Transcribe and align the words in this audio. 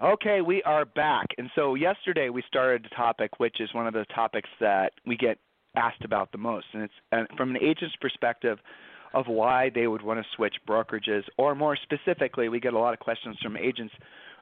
Okay, 0.00 0.42
we 0.42 0.62
are 0.62 0.84
back. 0.84 1.26
And 1.38 1.50
so 1.56 1.74
yesterday 1.74 2.28
we 2.28 2.44
started 2.46 2.86
a 2.86 2.94
topic 2.94 3.40
which 3.40 3.60
is 3.60 3.74
one 3.74 3.88
of 3.88 3.94
the 3.94 4.04
topics 4.14 4.48
that 4.60 4.92
we 5.04 5.16
get 5.16 5.38
asked 5.74 6.04
about 6.04 6.30
the 6.30 6.38
most. 6.38 6.66
And 6.72 6.84
it's 6.84 6.94
and 7.10 7.26
from 7.36 7.50
an 7.50 7.56
agent's 7.60 7.96
perspective 8.00 8.58
of 9.12 9.26
why 9.26 9.72
they 9.74 9.88
would 9.88 10.02
want 10.02 10.20
to 10.20 10.26
switch 10.36 10.54
brokerages, 10.68 11.24
or 11.36 11.56
more 11.56 11.76
specifically, 11.76 12.48
we 12.48 12.60
get 12.60 12.74
a 12.74 12.78
lot 12.78 12.94
of 12.94 13.00
questions 13.00 13.36
from 13.42 13.56
agents. 13.56 13.92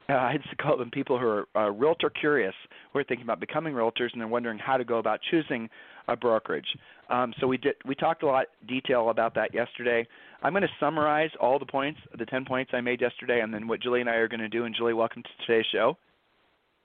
Uh, 0.13 0.13
I'd 0.13 0.41
call 0.61 0.77
them 0.77 0.89
people 0.89 1.19
who 1.19 1.25
are 1.25 1.47
uh, 1.53 1.69
realtor 1.69 2.09
curious, 2.09 2.53
who 2.93 2.99
are 2.99 3.03
thinking 3.03 3.25
about 3.25 3.41
becoming 3.41 3.73
realtors, 3.73 4.13
and 4.13 4.21
they're 4.21 4.27
wondering 4.29 4.57
how 4.57 4.77
to 4.77 4.85
go 4.85 4.99
about 4.99 5.19
choosing 5.29 5.69
a 6.07 6.15
brokerage. 6.15 6.67
Um, 7.09 7.33
so 7.41 7.47
we 7.47 7.57
did 7.57 7.75
we 7.85 7.93
talked 7.93 8.23
a 8.23 8.25
lot 8.25 8.45
detail 8.69 9.09
about 9.09 9.35
that 9.35 9.53
yesterday. 9.53 10.07
I'm 10.41 10.53
going 10.53 10.61
to 10.61 10.69
summarize 10.79 11.31
all 11.41 11.59
the 11.59 11.65
points, 11.65 11.99
the 12.17 12.25
10 12.25 12.45
points 12.45 12.71
I 12.73 12.79
made 12.79 13.01
yesterday, 13.01 13.41
and 13.41 13.53
then 13.53 13.67
what 13.67 13.81
Julie 13.81 13.99
and 13.99 14.09
I 14.09 14.13
are 14.13 14.29
going 14.29 14.39
to 14.39 14.47
do. 14.47 14.63
And 14.63 14.73
Julie, 14.73 14.93
welcome 14.93 15.23
to 15.23 15.45
today's 15.45 15.65
show. 15.73 15.97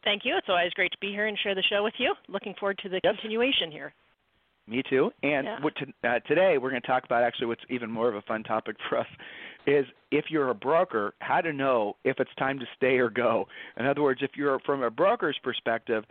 Thank 0.03 0.23
you. 0.25 0.35
It's 0.37 0.49
always 0.49 0.73
great 0.73 0.91
to 0.91 0.99
be 1.01 1.11
here 1.11 1.27
and 1.27 1.39
share 1.45 1.55
the 1.55 1.63
show 1.71 1.85
with 1.85 1.95
you. 1.99 2.15
Looking 2.29 2.55
forward 2.59 2.79
to 2.83 2.89
the 2.89 3.01
yes. 3.05 3.15
continuation 3.21 3.71
here. 3.71 3.95
Me 4.67 4.83
too. 4.89 5.11
And 5.23 5.47
yeah. 5.47 5.61
what 5.61 5.75
to, 5.77 6.09
uh, 6.09 6.19
today 6.27 6.57
we're 6.59 6.71
going 6.71 6.83
to 6.83 6.89
talk 6.89 7.05
about 7.05 7.23
actually 7.23 7.47
what's 7.47 7.63
even 7.69 7.91
more 7.91 8.09
of 8.09 8.15
a 8.15 8.23
fun 8.23 8.43
topic 8.43 8.77
for 8.89 8.99
us 8.99 9.07
is 9.67 9.85
if 10.13 10.27
you're 10.29 10.51
a 10.51 10.55
broker, 10.55 11.15
how 11.21 11.41
to 11.41 11.53
know 11.53 11.97
if 12.05 12.21
it's 12.21 12.31
time 12.39 12.59
to 12.59 12.67
stay 12.77 12.99
or 12.99 13.09
go. 13.09 13.47
In 13.79 13.87
other 13.87 14.03
words, 14.03 14.21
if 14.23 14.33
you're 14.37 14.61
from 14.61 14.83
a 14.83 14.91
broker's 14.91 15.39
perspective, 15.43 16.05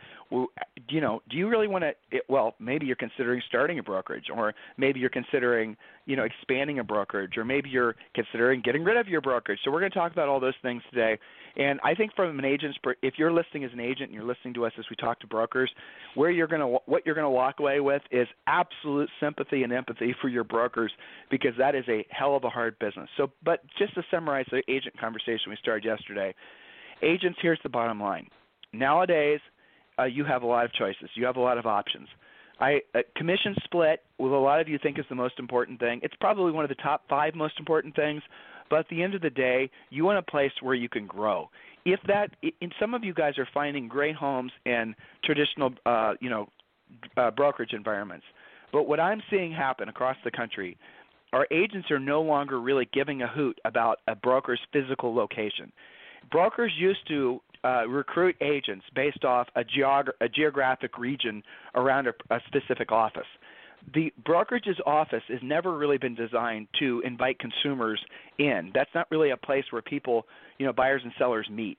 you 0.90 1.00
know, 1.00 1.22
do 1.30 1.38
you 1.38 1.48
really 1.48 1.68
want 1.68 1.84
to? 1.84 1.92
Eh, 2.18 2.20
well, 2.28 2.56
maybe 2.60 2.88
you're 2.88 2.96
considering 2.96 3.42
starting 3.48 3.80
a 3.80 3.84
brokerage, 3.84 4.26
or 4.36 4.54
maybe 4.78 5.00
you're 5.00 5.10
considering, 5.10 5.78
you 6.08 6.16
know, 6.16 6.24
expanding 6.24 6.80
a 6.80 6.84
brokerage, 6.84 7.38
or 7.38 7.46
maybe 7.46 7.70
you're 7.70 7.96
considering 8.16 8.62
getting 8.62 8.84
rid 8.84 8.98
of 8.98 9.08
your 9.08 9.22
brokerage. 9.22 9.60
So 9.64 9.72
we're 9.72 9.80
going 9.80 9.92
to 9.92 9.98
talk 9.98 10.12
about 10.12 10.28
all 10.28 10.40
those 10.40 10.56
things 10.64 10.82
today. 10.90 11.20
And 11.58 11.80
I 11.84 11.96
think 11.96 12.16
from 12.16 12.40
an 12.40 12.46
agent's, 12.46 12.78
if 13.02 13.16
you're 13.18 13.32
listening 13.32 13.66
as 13.66 13.72
an 13.74 13.80
agent 13.80 14.04
and 14.10 14.14
you're 14.14 14.24
listening 14.24 14.54
to 14.56 14.66
us 14.66 14.72
as 14.80 14.86
we 14.90 14.96
talk 14.96 15.20
to 15.20 15.28
brokers, 15.28 15.70
where 16.16 16.32
you're 16.32 16.48
going 16.48 16.62
to, 16.62 16.80
what 16.86 17.06
you're 17.06 17.16
going 17.16 17.26
to 17.26 17.30
walk 17.30 17.60
away 17.60 17.80
with 17.82 18.02
is 18.12 18.28
absolute 18.48 19.10
sympathy 19.20 19.64
and 19.64 19.74
empathy 19.74 20.16
for 20.22 20.30
your 20.30 20.44
brokers 20.44 20.92
because 21.30 21.52
that 21.58 21.76
is 21.76 21.84
a 21.90 22.06
hell 22.10 22.36
of 22.36 22.44
a 22.46 22.50
hard 22.50 22.80
business. 22.80 23.10
So, 23.18 23.32
but 23.44 23.62
just 23.78 23.91
to 23.96 24.04
summarize 24.12 24.46
the 24.52 24.64
agent 24.68 24.98
conversation 25.00 25.50
we 25.50 25.58
started 25.58 25.86
yesterday, 25.86 26.34
agents, 27.02 27.40
here's 27.42 27.60
the 27.64 27.70
bottom 27.70 28.00
line. 28.02 28.28
Nowadays, 28.74 29.40
uh, 30.00 30.06
you 30.06 30.26
have 30.26 30.44
a 30.44 30.46
lot 30.46 30.66
of 30.66 30.74
choices. 30.74 31.10
You 31.16 31.26
have 31.26 31.36
a 31.36 31.42
lot 31.42 31.58
of 31.58 31.66
options. 31.66 32.08
I 32.60 32.82
uh, 32.94 33.00
commission 33.16 33.56
split, 33.64 34.04
what 34.18 34.30
a 34.30 34.38
lot 34.38 34.62
of 34.62 34.68
you 34.68 34.78
think 34.82 35.00
is 35.00 35.06
the 35.10 35.16
most 35.16 35.40
important 35.40 35.80
thing. 35.80 36.00
It's 36.04 36.16
probably 36.20 36.52
one 36.52 36.64
of 36.64 36.70
the 36.70 36.76
top 36.76 37.04
five 37.10 37.34
most 37.36 37.60
important 37.60 37.96
things. 37.96 38.22
But 38.70 38.80
at 38.80 38.90
the 38.90 39.04
end 39.04 39.16
of 39.16 39.22
the 39.22 39.30
day, 39.30 39.70
you 39.90 40.06
want 40.06 40.18
a 40.18 40.22
place 40.22 40.52
where 40.62 40.76
you 40.76 40.88
can 40.88 41.06
grow. 41.06 41.50
If 41.84 42.00
that, 42.08 42.30
in 42.42 42.72
some 42.80 42.94
of 42.94 43.04
you 43.04 43.14
guys 43.14 43.38
are 43.38 43.48
finding 43.54 43.90
great 43.90 44.16
homes 44.16 44.54
in 44.66 44.96
traditional, 45.26 45.74
uh, 45.86 46.14
you 46.22 46.30
know, 46.30 46.48
uh, 47.18 47.32
brokerage 47.32 47.74
environments. 47.74 48.26
But 48.72 48.88
what 48.88 49.00
I'm 49.00 49.22
seeing 49.30 49.52
happen 49.52 49.90
across 49.90 50.16
the 50.24 50.32
country, 50.32 50.78
our 51.34 51.48
agents 51.52 51.90
are 51.92 52.00
no 52.00 52.22
longer 52.22 52.60
really 52.60 52.88
giving 52.94 53.22
a 53.22 53.28
hoot 53.28 53.60
about 53.66 54.00
a 54.08 54.16
broker's 54.16 54.60
physical 54.74 55.14
location. 55.16 55.72
Brokers 56.30 56.72
used 56.78 57.08
to 57.08 57.42
uh, 57.64 57.88
recruit 57.88 58.36
agents 58.42 58.86
based 58.96 59.24
off 59.24 59.48
a, 59.56 59.64
geog- 59.64 60.10
a 60.20 60.28
geographic 60.28 60.98
region 60.98 61.44
around 61.76 62.08
a, 62.08 62.14
a 62.34 62.40
specific 62.48 62.92
office 62.92 63.28
the 63.94 64.14
brokerage's 64.26 64.80
office 64.86 65.24
has 65.28 65.40
never 65.42 65.78
really 65.78 65.98
been 65.98 66.16
designed 66.16 66.68
to 66.80 67.02
invite 67.06 67.38
consumers 67.40 68.00
in. 68.38 68.72
That's 68.74 68.90
not 68.94 69.08
really 69.12 69.32
a 69.32 69.38
place 69.38 69.66
where 69.72 69.82
people, 69.82 70.26
you 70.58 70.66
know, 70.66 70.74
buyers 70.74 71.02
and 71.04 71.12
sellers 71.18 71.48
meet. 71.50 71.78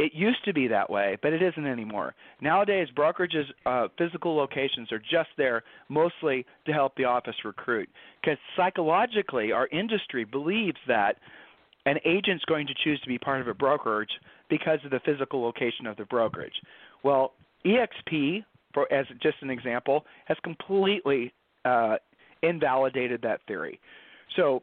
It 0.00 0.14
used 0.14 0.42
to 0.46 0.54
be 0.54 0.66
that 0.66 0.88
way, 0.88 1.18
but 1.20 1.34
it 1.34 1.42
isn't 1.42 1.66
anymore. 1.66 2.14
Nowadays, 2.40 2.88
brokerages' 2.96 3.44
uh, 3.66 3.88
physical 3.98 4.34
locations 4.34 4.90
are 4.92 4.98
just 4.98 5.28
there 5.36 5.62
mostly 5.90 6.46
to 6.64 6.72
help 6.72 6.96
the 6.96 7.04
office 7.04 7.34
recruit. 7.44 7.86
Because 8.22 8.38
psychologically, 8.56 9.52
our 9.52 9.66
industry 9.66 10.24
believes 10.24 10.78
that 10.88 11.16
an 11.84 11.98
agent's 12.06 12.42
going 12.46 12.66
to 12.66 12.72
choose 12.82 12.98
to 13.02 13.08
be 13.08 13.18
part 13.18 13.42
of 13.42 13.48
a 13.48 13.52
brokerage 13.52 14.08
because 14.48 14.78
of 14.86 14.90
the 14.90 15.00
physical 15.04 15.42
location 15.42 15.86
of 15.86 15.98
the 15.98 16.06
brokerage. 16.06 16.58
Well, 17.02 17.34
EXP, 17.66 18.42
for 18.72 18.90
as 18.90 19.04
just 19.22 19.36
an 19.42 19.50
example, 19.50 20.06
has 20.24 20.38
completely 20.42 21.30
uh, 21.66 21.96
invalidated 22.42 23.20
that 23.20 23.40
theory. 23.46 23.78
So, 24.34 24.62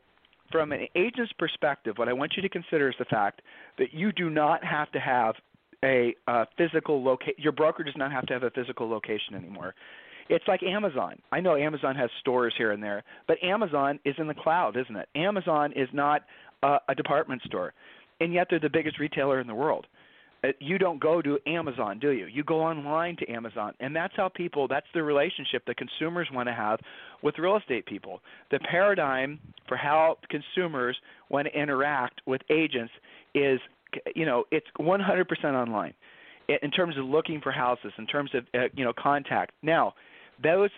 from 0.51 0.71
an 0.71 0.87
agent's 0.95 1.33
perspective, 1.37 1.97
what 1.97 2.07
I 2.09 2.13
want 2.13 2.33
you 2.35 2.41
to 2.41 2.49
consider 2.49 2.89
is 2.89 2.95
the 2.99 3.05
fact 3.05 3.41
that 3.77 3.93
you 3.93 4.11
do 4.11 4.29
not 4.29 4.63
have 4.63 4.91
to 4.91 4.99
have 4.99 5.35
a 5.83 6.15
uh, 6.27 6.45
physical 6.57 7.03
location. 7.03 7.35
Your 7.37 7.51
broker 7.51 7.83
does 7.83 7.95
not 7.97 8.11
have 8.11 8.25
to 8.27 8.33
have 8.33 8.43
a 8.43 8.49
physical 8.51 8.89
location 8.89 9.35
anymore. 9.35 9.75
It's 10.29 10.47
like 10.47 10.61
Amazon. 10.63 11.21
I 11.31 11.39
know 11.39 11.55
Amazon 11.55 11.95
has 11.95 12.09
stores 12.19 12.53
here 12.57 12.71
and 12.71 12.83
there, 12.83 13.03
but 13.27 13.41
Amazon 13.43 13.99
is 14.03 14.15
in 14.17 14.27
the 14.27 14.33
cloud, 14.33 14.75
isn't 14.75 14.95
it? 14.95 15.07
Amazon 15.15 15.71
is 15.75 15.87
not 15.93 16.23
uh, 16.63 16.79
a 16.89 16.95
department 16.95 17.41
store, 17.43 17.73
and 18.19 18.33
yet 18.33 18.47
they're 18.49 18.59
the 18.59 18.69
biggest 18.69 18.99
retailer 18.99 19.39
in 19.39 19.47
the 19.47 19.55
world. 19.55 19.87
Uh, 20.43 20.49
you 20.59 20.77
don't 20.77 20.99
go 20.99 21.21
to 21.21 21.39
Amazon, 21.47 21.99
do 21.99 22.11
you? 22.11 22.27
You 22.27 22.43
go 22.43 22.61
online 22.61 23.15
to 23.17 23.29
Amazon, 23.29 23.73
and 23.79 23.95
that's 23.95 24.13
how 24.15 24.29
people. 24.29 24.67
That's 24.67 24.85
the 24.93 25.01
relationship 25.01 25.63
that 25.65 25.77
consumers 25.77 26.27
want 26.31 26.47
to 26.47 26.53
have 26.53 26.79
with 27.23 27.39
real 27.39 27.57
estate 27.57 27.85
people. 27.85 28.21
The 28.51 28.59
paradigm 28.59 29.39
for 29.67 29.77
how 29.77 30.17
consumers 30.29 30.95
want 31.29 31.47
to 31.47 31.59
interact 31.59 32.21
with 32.27 32.41
agents 32.51 32.93
is, 33.33 33.59
you 34.15 34.25
know, 34.25 34.43
it's 34.51 34.67
100% 34.79 35.43
online 35.45 35.93
in 36.61 36.71
terms 36.71 36.97
of 36.97 37.05
looking 37.05 37.41
for 37.41 37.51
houses, 37.51 37.91
in 37.97 38.07
terms 38.07 38.31
of 38.33 38.45
uh, 38.53 38.67
you 38.73 38.85
know 38.85 38.93
contact. 38.97 39.51
Now, 39.61 39.93
those 40.41 40.69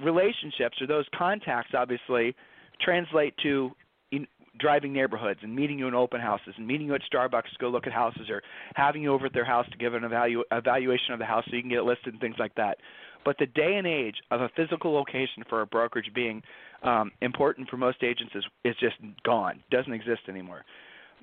relationships 0.00 0.80
or 0.80 0.86
those 0.86 1.04
contacts 1.16 1.72
obviously 1.76 2.34
translate 2.80 3.34
to 3.42 3.72
driving 4.62 4.92
neighborhoods 4.92 5.40
and 5.42 5.54
meeting 5.54 5.78
you 5.78 5.88
in 5.88 5.94
open 5.94 6.20
houses 6.20 6.54
and 6.56 6.66
meeting 6.66 6.86
you 6.86 6.94
at 6.94 7.02
Starbucks 7.12 7.50
to 7.50 7.58
go 7.60 7.68
look 7.68 7.86
at 7.86 7.92
houses 7.92 8.30
or 8.30 8.42
having 8.74 9.02
you 9.02 9.12
over 9.12 9.26
at 9.26 9.34
their 9.34 9.44
house 9.44 9.66
to 9.70 9.76
give 9.76 9.92
an 9.92 10.02
evalu- 10.04 10.42
evaluation 10.52 11.12
of 11.12 11.18
the 11.18 11.24
house 11.24 11.44
so 11.50 11.56
you 11.56 11.62
can 11.62 11.68
get 11.68 11.80
it 11.80 11.84
listed 11.84 12.14
and 12.14 12.20
things 12.20 12.36
like 12.38 12.54
that. 12.54 12.78
But 13.24 13.36
the 13.38 13.46
day 13.46 13.74
and 13.76 13.86
age 13.86 14.16
of 14.30 14.40
a 14.40 14.50
physical 14.56 14.92
location 14.92 15.44
for 15.48 15.60
a 15.60 15.66
brokerage 15.66 16.10
being 16.14 16.42
um, 16.82 17.10
important 17.20 17.68
for 17.68 17.76
most 17.76 18.02
agents 18.02 18.32
is, 18.34 18.44
is 18.64 18.74
just 18.80 18.96
gone, 19.24 19.62
doesn't 19.70 19.92
exist 19.92 20.22
anymore. 20.28 20.64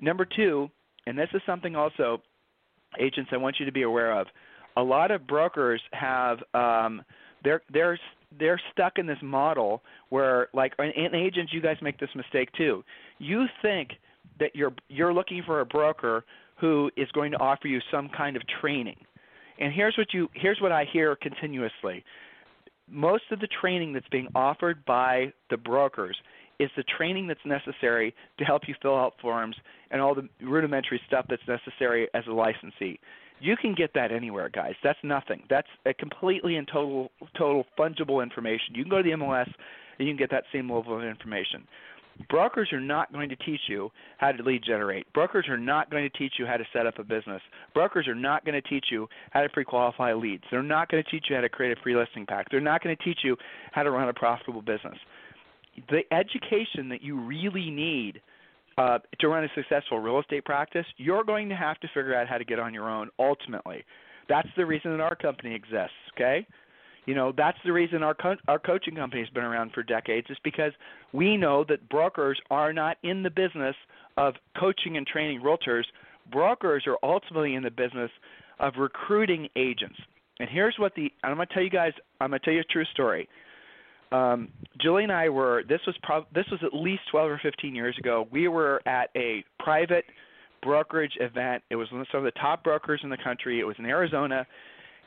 Number 0.00 0.24
two, 0.24 0.70
and 1.06 1.18
this 1.18 1.28
is 1.34 1.42
something 1.44 1.74
also, 1.74 2.22
agents, 2.98 3.30
I 3.32 3.38
want 3.38 3.56
you 3.58 3.66
to 3.66 3.72
be 3.72 3.82
aware 3.82 4.18
of. 4.18 4.26
A 4.76 4.82
lot 4.82 5.10
of 5.10 5.26
brokers 5.26 5.82
have 5.92 6.38
um, 6.54 7.02
they're 7.42 7.98
they're 8.38 8.60
stuck 8.72 8.98
in 8.98 9.06
this 9.06 9.18
model 9.22 9.82
where 10.10 10.48
like 10.54 10.72
in 10.78 11.14
agents 11.14 11.52
you 11.52 11.60
guys 11.60 11.76
make 11.82 11.98
this 11.98 12.10
mistake 12.14 12.50
too. 12.56 12.84
You 13.18 13.46
think 13.62 13.90
that 14.38 14.54
you're 14.54 14.72
you're 14.88 15.12
looking 15.12 15.42
for 15.44 15.60
a 15.60 15.66
broker 15.66 16.24
who 16.56 16.90
is 16.96 17.10
going 17.12 17.32
to 17.32 17.38
offer 17.38 17.66
you 17.66 17.80
some 17.90 18.08
kind 18.16 18.36
of 18.36 18.42
training. 18.60 18.96
And 19.58 19.72
here's 19.72 19.96
what 19.96 20.12
you 20.12 20.28
here's 20.34 20.60
what 20.60 20.72
i 20.72 20.84
hear 20.92 21.16
continuously. 21.16 22.04
Most 22.88 23.24
of 23.30 23.40
the 23.40 23.48
training 23.60 23.92
that's 23.92 24.08
being 24.10 24.28
offered 24.34 24.84
by 24.84 25.32
the 25.48 25.56
brokers 25.56 26.16
is 26.58 26.70
the 26.76 26.84
training 26.98 27.26
that's 27.26 27.40
necessary 27.44 28.14
to 28.38 28.44
help 28.44 28.62
you 28.66 28.74
fill 28.82 28.96
out 28.96 29.14
forms 29.22 29.56
and 29.90 30.00
all 30.00 30.14
the 30.14 30.28
rudimentary 30.42 31.00
stuff 31.06 31.24
that's 31.28 31.42
necessary 31.48 32.08
as 32.14 32.24
a 32.28 32.32
licensee 32.32 32.98
you 33.40 33.56
can 33.56 33.74
get 33.74 33.92
that 33.94 34.12
anywhere, 34.12 34.48
guys. 34.48 34.74
That's 34.82 34.98
nothing. 35.02 35.42
That's 35.48 35.68
a 35.86 35.94
completely 35.94 36.56
and 36.56 36.68
total 36.68 37.10
total 37.36 37.64
fungible 37.78 38.22
information. 38.22 38.74
You 38.74 38.84
can 38.84 38.90
go 38.90 38.98
to 38.98 39.02
the 39.02 39.16
MLS 39.16 39.50
and 39.98 40.06
you 40.06 40.14
can 40.14 40.18
get 40.18 40.30
that 40.30 40.44
same 40.52 40.70
level 40.70 40.96
of 40.96 41.04
information. 41.04 41.66
Brokers 42.28 42.70
are 42.72 42.80
not 42.80 43.12
going 43.12 43.28
to 43.30 43.36
teach 43.36 43.60
you 43.68 43.90
how 44.18 44.32
to 44.32 44.42
lead 44.42 44.62
generate. 44.64 45.10
Brokers 45.14 45.48
are 45.48 45.56
not 45.56 45.90
going 45.90 46.02
to 46.02 46.18
teach 46.18 46.34
you 46.38 46.46
how 46.46 46.56
to 46.56 46.64
set 46.72 46.86
up 46.86 46.98
a 46.98 47.04
business. 47.04 47.40
Brokers 47.72 48.06
are 48.08 48.14
not 48.14 48.44
going 48.44 48.60
to 48.60 48.68
teach 48.68 48.86
you 48.90 49.08
how 49.30 49.40
to 49.40 49.48
pre-qualify 49.48 50.12
leads. 50.12 50.44
They're 50.50 50.62
not 50.62 50.90
going 50.90 51.02
to 51.02 51.10
teach 51.10 51.26
you 51.30 51.36
how 51.36 51.42
to 51.42 51.48
create 51.48 51.76
a 51.76 51.80
free 51.80 51.96
listing 51.96 52.26
pack. 52.26 52.50
They're 52.50 52.60
not 52.60 52.82
going 52.82 52.94
to 52.94 53.02
teach 53.02 53.20
you 53.22 53.36
how 53.72 53.84
to 53.84 53.90
run 53.90 54.08
a 54.08 54.12
profitable 54.12 54.60
business. 54.60 54.98
The 55.88 56.02
education 56.12 56.88
that 56.90 57.02
you 57.02 57.18
really 57.18 57.70
need 57.70 58.20
uh, 58.78 58.98
to 59.18 59.28
run 59.28 59.44
a 59.44 59.48
successful 59.54 59.98
real 59.98 60.20
estate 60.20 60.44
practice, 60.44 60.86
you're 60.96 61.24
going 61.24 61.48
to 61.48 61.56
have 61.56 61.78
to 61.80 61.88
figure 61.88 62.14
out 62.14 62.28
how 62.28 62.38
to 62.38 62.44
get 62.44 62.58
on 62.58 62.72
your 62.72 62.88
own 62.88 63.10
ultimately. 63.18 63.84
That's 64.28 64.48
the 64.56 64.64
reason 64.64 64.92
that 64.92 65.00
our 65.00 65.16
company 65.16 65.54
exists, 65.54 65.96
okay? 66.14 66.46
You 67.06 67.14
know, 67.14 67.32
that's 67.36 67.58
the 67.64 67.72
reason 67.72 68.02
our 68.02 68.14
co- 68.14 68.36
our 68.46 68.58
coaching 68.58 68.94
company 68.94 69.22
has 69.22 69.30
been 69.30 69.44
around 69.44 69.72
for 69.72 69.82
decades 69.82 70.28
is 70.30 70.36
because 70.44 70.72
we 71.12 71.36
know 71.36 71.64
that 71.68 71.88
brokers 71.88 72.38
are 72.50 72.72
not 72.72 72.98
in 73.02 73.22
the 73.22 73.30
business 73.30 73.74
of 74.16 74.34
coaching 74.58 74.96
and 74.96 75.06
training 75.06 75.40
realtors. 75.40 75.84
Brokers 76.30 76.84
are 76.86 76.98
ultimately 77.02 77.54
in 77.54 77.62
the 77.62 77.70
business 77.70 78.10
of 78.60 78.74
recruiting 78.78 79.48
agents. 79.56 79.96
And 80.38 80.48
here's 80.48 80.76
what 80.78 80.94
the 80.94 81.10
I'm 81.24 81.34
going 81.36 81.48
to 81.48 81.54
tell 81.54 81.62
you 81.62 81.70
guys, 81.70 81.92
I'm 82.20 82.30
going 82.30 82.40
to 82.40 82.44
tell 82.44 82.54
you 82.54 82.60
a 82.60 82.64
true 82.64 82.84
story. 82.92 83.28
Um, 84.12 84.48
Julie 84.80 85.04
and 85.04 85.12
I 85.12 85.28
were 85.28 85.62
this 85.68 85.80
was 85.86 85.96
prob- 86.02 86.26
this 86.34 86.46
was 86.50 86.60
at 86.64 86.74
least 86.74 87.02
12 87.10 87.30
or 87.30 87.40
15 87.42 87.74
years 87.74 87.96
ago. 87.98 88.26
We 88.30 88.48
were 88.48 88.82
at 88.86 89.10
a 89.16 89.44
private 89.58 90.04
brokerage 90.62 91.16
event. 91.20 91.62
It 91.70 91.76
was 91.76 91.90
one 91.92 92.00
of 92.00 92.06
some 92.10 92.18
of 92.18 92.24
the 92.24 92.38
top 92.40 92.64
brokers 92.64 93.00
in 93.02 93.10
the 93.10 93.16
country. 93.16 93.60
It 93.60 93.64
was 93.64 93.76
in 93.78 93.86
Arizona, 93.86 94.46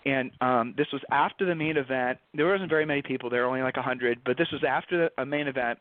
and 0.05 0.31
um, 0.41 0.73
this 0.77 0.87
was 0.93 1.01
after 1.11 1.45
the 1.45 1.55
main 1.55 1.77
event. 1.77 2.19
There 2.33 2.47
wasn't 2.47 2.69
very 2.69 2.85
many 2.85 3.01
people 3.01 3.29
there, 3.29 3.45
only 3.45 3.61
like 3.61 3.75
100, 3.75 4.19
but 4.25 4.37
this 4.37 4.47
was 4.51 4.63
after 4.67 5.09
the 5.17 5.21
a 5.21 5.25
main 5.25 5.47
event. 5.47 5.79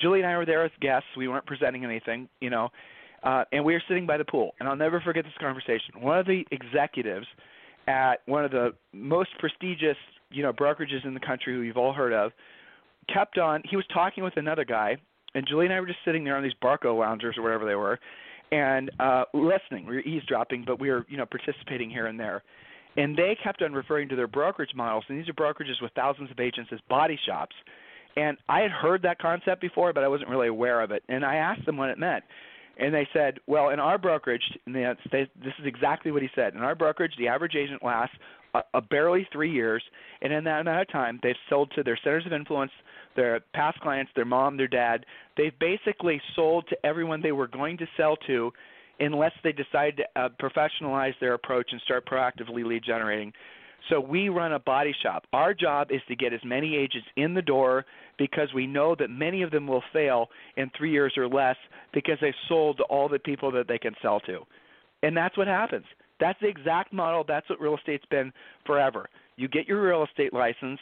Julie 0.00 0.20
and 0.20 0.28
I 0.28 0.36
were 0.36 0.46
there 0.46 0.64
as 0.64 0.70
guests. 0.80 1.08
We 1.16 1.28
weren't 1.28 1.46
presenting 1.46 1.84
anything, 1.84 2.28
you 2.40 2.50
know, 2.50 2.68
uh, 3.22 3.44
and 3.52 3.64
we 3.64 3.72
were 3.72 3.82
sitting 3.88 4.06
by 4.06 4.18
the 4.18 4.24
pool. 4.24 4.54
And 4.60 4.68
I'll 4.68 4.76
never 4.76 5.00
forget 5.00 5.24
this 5.24 5.32
conversation. 5.40 6.00
One 6.00 6.18
of 6.18 6.26
the 6.26 6.44
executives 6.50 7.26
at 7.88 8.16
one 8.26 8.44
of 8.44 8.50
the 8.50 8.74
most 8.92 9.30
prestigious 9.38 9.96
you 10.30 10.42
know 10.42 10.52
brokerages 10.52 11.04
in 11.04 11.14
the 11.14 11.20
country 11.20 11.54
who 11.54 11.60
you've 11.60 11.76
all 11.76 11.92
heard 11.92 12.12
of 12.12 12.32
kept 13.12 13.38
on 13.38 13.62
he 13.68 13.76
was 13.76 13.84
talking 13.92 14.24
with 14.24 14.36
another 14.36 14.64
guy 14.64 14.96
and 15.34 15.46
Julie 15.46 15.66
and 15.66 15.74
I 15.74 15.80
were 15.80 15.86
just 15.86 15.98
sitting 16.04 16.24
there 16.24 16.36
on 16.36 16.42
these 16.42 16.54
Barcaloungers 16.62 17.36
or 17.36 17.42
whatever 17.42 17.66
they 17.66 17.74
were 17.74 17.98
and 18.52 18.90
uh 19.00 19.24
listening. 19.34 19.86
We 19.86 19.96
were 19.96 20.00
eavesdropping 20.00 20.64
but 20.66 20.80
we 20.80 20.90
were 20.90 21.06
you 21.08 21.16
know 21.16 21.26
participating 21.26 21.90
here 21.90 22.06
and 22.06 22.18
there. 22.18 22.42
And 22.98 23.14
they 23.14 23.36
kept 23.42 23.60
on 23.60 23.74
referring 23.74 24.08
to 24.08 24.16
their 24.16 24.28
brokerage 24.28 24.74
models 24.74 25.04
and 25.08 25.18
these 25.18 25.28
are 25.28 25.34
brokerages 25.34 25.80
with 25.82 25.92
thousands 25.92 26.30
of 26.30 26.40
agents 26.40 26.70
as 26.72 26.80
body 26.88 27.18
shops. 27.26 27.54
And 28.16 28.38
I 28.48 28.60
had 28.60 28.70
heard 28.70 29.02
that 29.02 29.18
concept 29.18 29.60
before 29.60 29.92
but 29.92 30.04
I 30.04 30.08
wasn't 30.08 30.30
really 30.30 30.48
aware 30.48 30.80
of 30.80 30.90
it. 30.90 31.02
And 31.08 31.24
I 31.24 31.36
asked 31.36 31.66
them 31.66 31.76
what 31.76 31.90
it 31.90 31.98
meant. 31.98 32.24
And 32.78 32.92
they 32.92 33.08
said, 33.12 33.38
well, 33.46 33.70
in 33.70 33.80
our 33.80 33.96
brokerage, 33.96 34.42
and 34.66 34.74
they, 34.74 34.84
this 35.10 35.54
is 35.58 35.64
exactly 35.64 36.12
what 36.12 36.20
he 36.20 36.28
said. 36.34 36.54
In 36.54 36.60
our 36.60 36.74
brokerage, 36.74 37.12
the 37.18 37.28
average 37.28 37.54
agent 37.54 37.82
lasts 37.82 38.14
a, 38.58 38.78
a 38.78 38.80
barely 38.80 39.26
three 39.32 39.50
years, 39.50 39.82
and 40.22 40.32
in 40.32 40.44
that 40.44 40.60
amount 40.60 40.82
of 40.82 40.88
time, 40.88 41.20
they've 41.22 41.34
sold 41.48 41.70
to 41.76 41.82
their 41.82 41.98
centers 42.02 42.26
of 42.26 42.32
influence, 42.32 42.72
their 43.14 43.40
past 43.54 43.80
clients, 43.80 44.10
their 44.14 44.24
mom, 44.24 44.56
their 44.56 44.68
dad. 44.68 45.04
They've 45.36 45.58
basically 45.58 46.20
sold 46.34 46.66
to 46.68 46.76
everyone 46.84 47.22
they 47.22 47.32
were 47.32 47.48
going 47.48 47.78
to 47.78 47.86
sell 47.96 48.16
to, 48.26 48.52
unless 49.00 49.32
they 49.44 49.52
decide 49.52 49.96
to 49.98 50.20
uh, 50.20 50.28
professionalize 50.40 51.14
their 51.20 51.34
approach 51.34 51.68
and 51.72 51.80
start 51.82 52.06
proactively 52.06 52.64
lead 52.64 52.82
generating. 52.84 53.32
So 53.90 54.00
we 54.00 54.28
run 54.28 54.52
a 54.52 54.58
body 54.58 54.94
shop. 55.02 55.26
Our 55.32 55.54
job 55.54 55.88
is 55.90 56.00
to 56.08 56.16
get 56.16 56.32
as 56.32 56.40
many 56.44 56.76
agents 56.76 57.06
in 57.16 57.34
the 57.34 57.42
door 57.42 57.84
because 58.18 58.48
we 58.54 58.66
know 58.66 58.96
that 58.98 59.10
many 59.10 59.42
of 59.42 59.50
them 59.50 59.66
will 59.66 59.82
fail 59.92 60.28
in 60.56 60.70
three 60.76 60.90
years 60.90 61.12
or 61.16 61.28
less 61.28 61.56
because 61.92 62.18
they've 62.20 62.34
sold 62.48 62.78
to 62.78 62.82
all 62.84 63.08
the 63.08 63.18
people 63.18 63.52
that 63.52 63.68
they 63.68 63.78
can 63.78 63.94
sell 64.02 64.20
to. 64.20 64.40
And 65.02 65.16
that's 65.16 65.36
what 65.36 65.46
happens. 65.46 65.84
That's 66.20 66.38
the 66.40 66.48
exact 66.48 66.92
model. 66.92 67.24
That's 67.26 67.48
what 67.48 67.60
real 67.60 67.76
estate's 67.76 68.06
been 68.10 68.32
forever. 68.64 69.08
You 69.36 69.48
get 69.48 69.68
your 69.68 69.82
real 69.82 70.04
estate 70.04 70.32
license, 70.32 70.80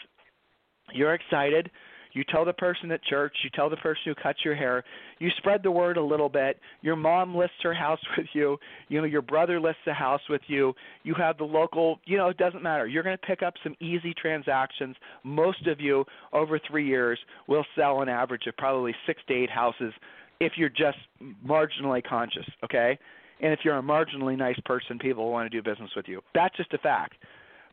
you're 0.93 1.15
excited, 1.15 1.71
you 2.15 2.23
tell 2.31 2.45
the 2.45 2.53
person 2.53 2.93
at 2.93 3.03
church, 3.03 3.35
you 3.43 3.51
tell 3.51 3.69
the 3.69 3.77
person 3.77 4.03
who 4.07 4.15
cuts 4.15 4.39
your 4.45 4.55
hair, 4.55 4.85
you 5.19 5.29
spread 5.37 5.65
the 5.65 5.71
word 5.71 5.97
a 5.97 6.03
little 6.03 6.29
bit. 6.29 6.61
Your 6.81 6.95
mom 6.95 7.37
lists 7.37 7.57
her 7.63 7.75
house 7.75 7.99
with 8.17 8.29
you, 8.33 8.57
you 8.89 9.01
know, 9.01 9.07
your 9.07 9.23
brother 9.23 9.61
lists 9.61 9.83
a 9.87 9.93
house 9.93 10.21
with 10.31 10.43
you. 10.47 10.73
You 11.03 11.15
have 11.15 11.37
the 11.37 11.45
local, 11.45 11.99
you 12.07 12.17
know, 12.17 12.29
it 12.29 12.37
doesn't 12.37 12.63
matter. 12.63 12.87
You're 12.87 13.03
going 13.03 13.19
to 13.19 13.27
pick 13.27 13.43
up 13.43 13.55
some 13.63 13.75
easy 13.81 14.15
transactions. 14.15 14.97
Most 15.25 15.67
of 15.67 15.81
you 15.81 16.05
over 16.33 16.61
3 16.71 16.87
years 16.87 17.19
will 17.49 17.67
sell 17.77 18.03
an 18.03 18.09
average 18.09 18.47
of 18.47 18.57
probably 18.57 18.95
6 19.07 19.21
to 19.29 19.35
8 19.35 19.51
houses 19.51 19.93
if 20.41 20.53
you're 20.57 20.69
just 20.69 20.99
marginally 21.45 22.03
conscious, 22.05 22.49
okay? 22.65 22.99
And 23.41 23.53
if 23.53 23.61
you're 23.65 23.77
a 23.77 23.83
marginally 23.83 24.37
nice 24.37 24.59
person, 24.65 24.99
people 24.99 25.31
want 25.31 25.51
to 25.51 25.57
do 25.57 25.63
business 25.63 25.91
with 25.97 26.07
you. 26.09 26.21
That's 26.35 26.57
just 26.57 26.73
a 26.73 26.79
fact. 26.79 27.15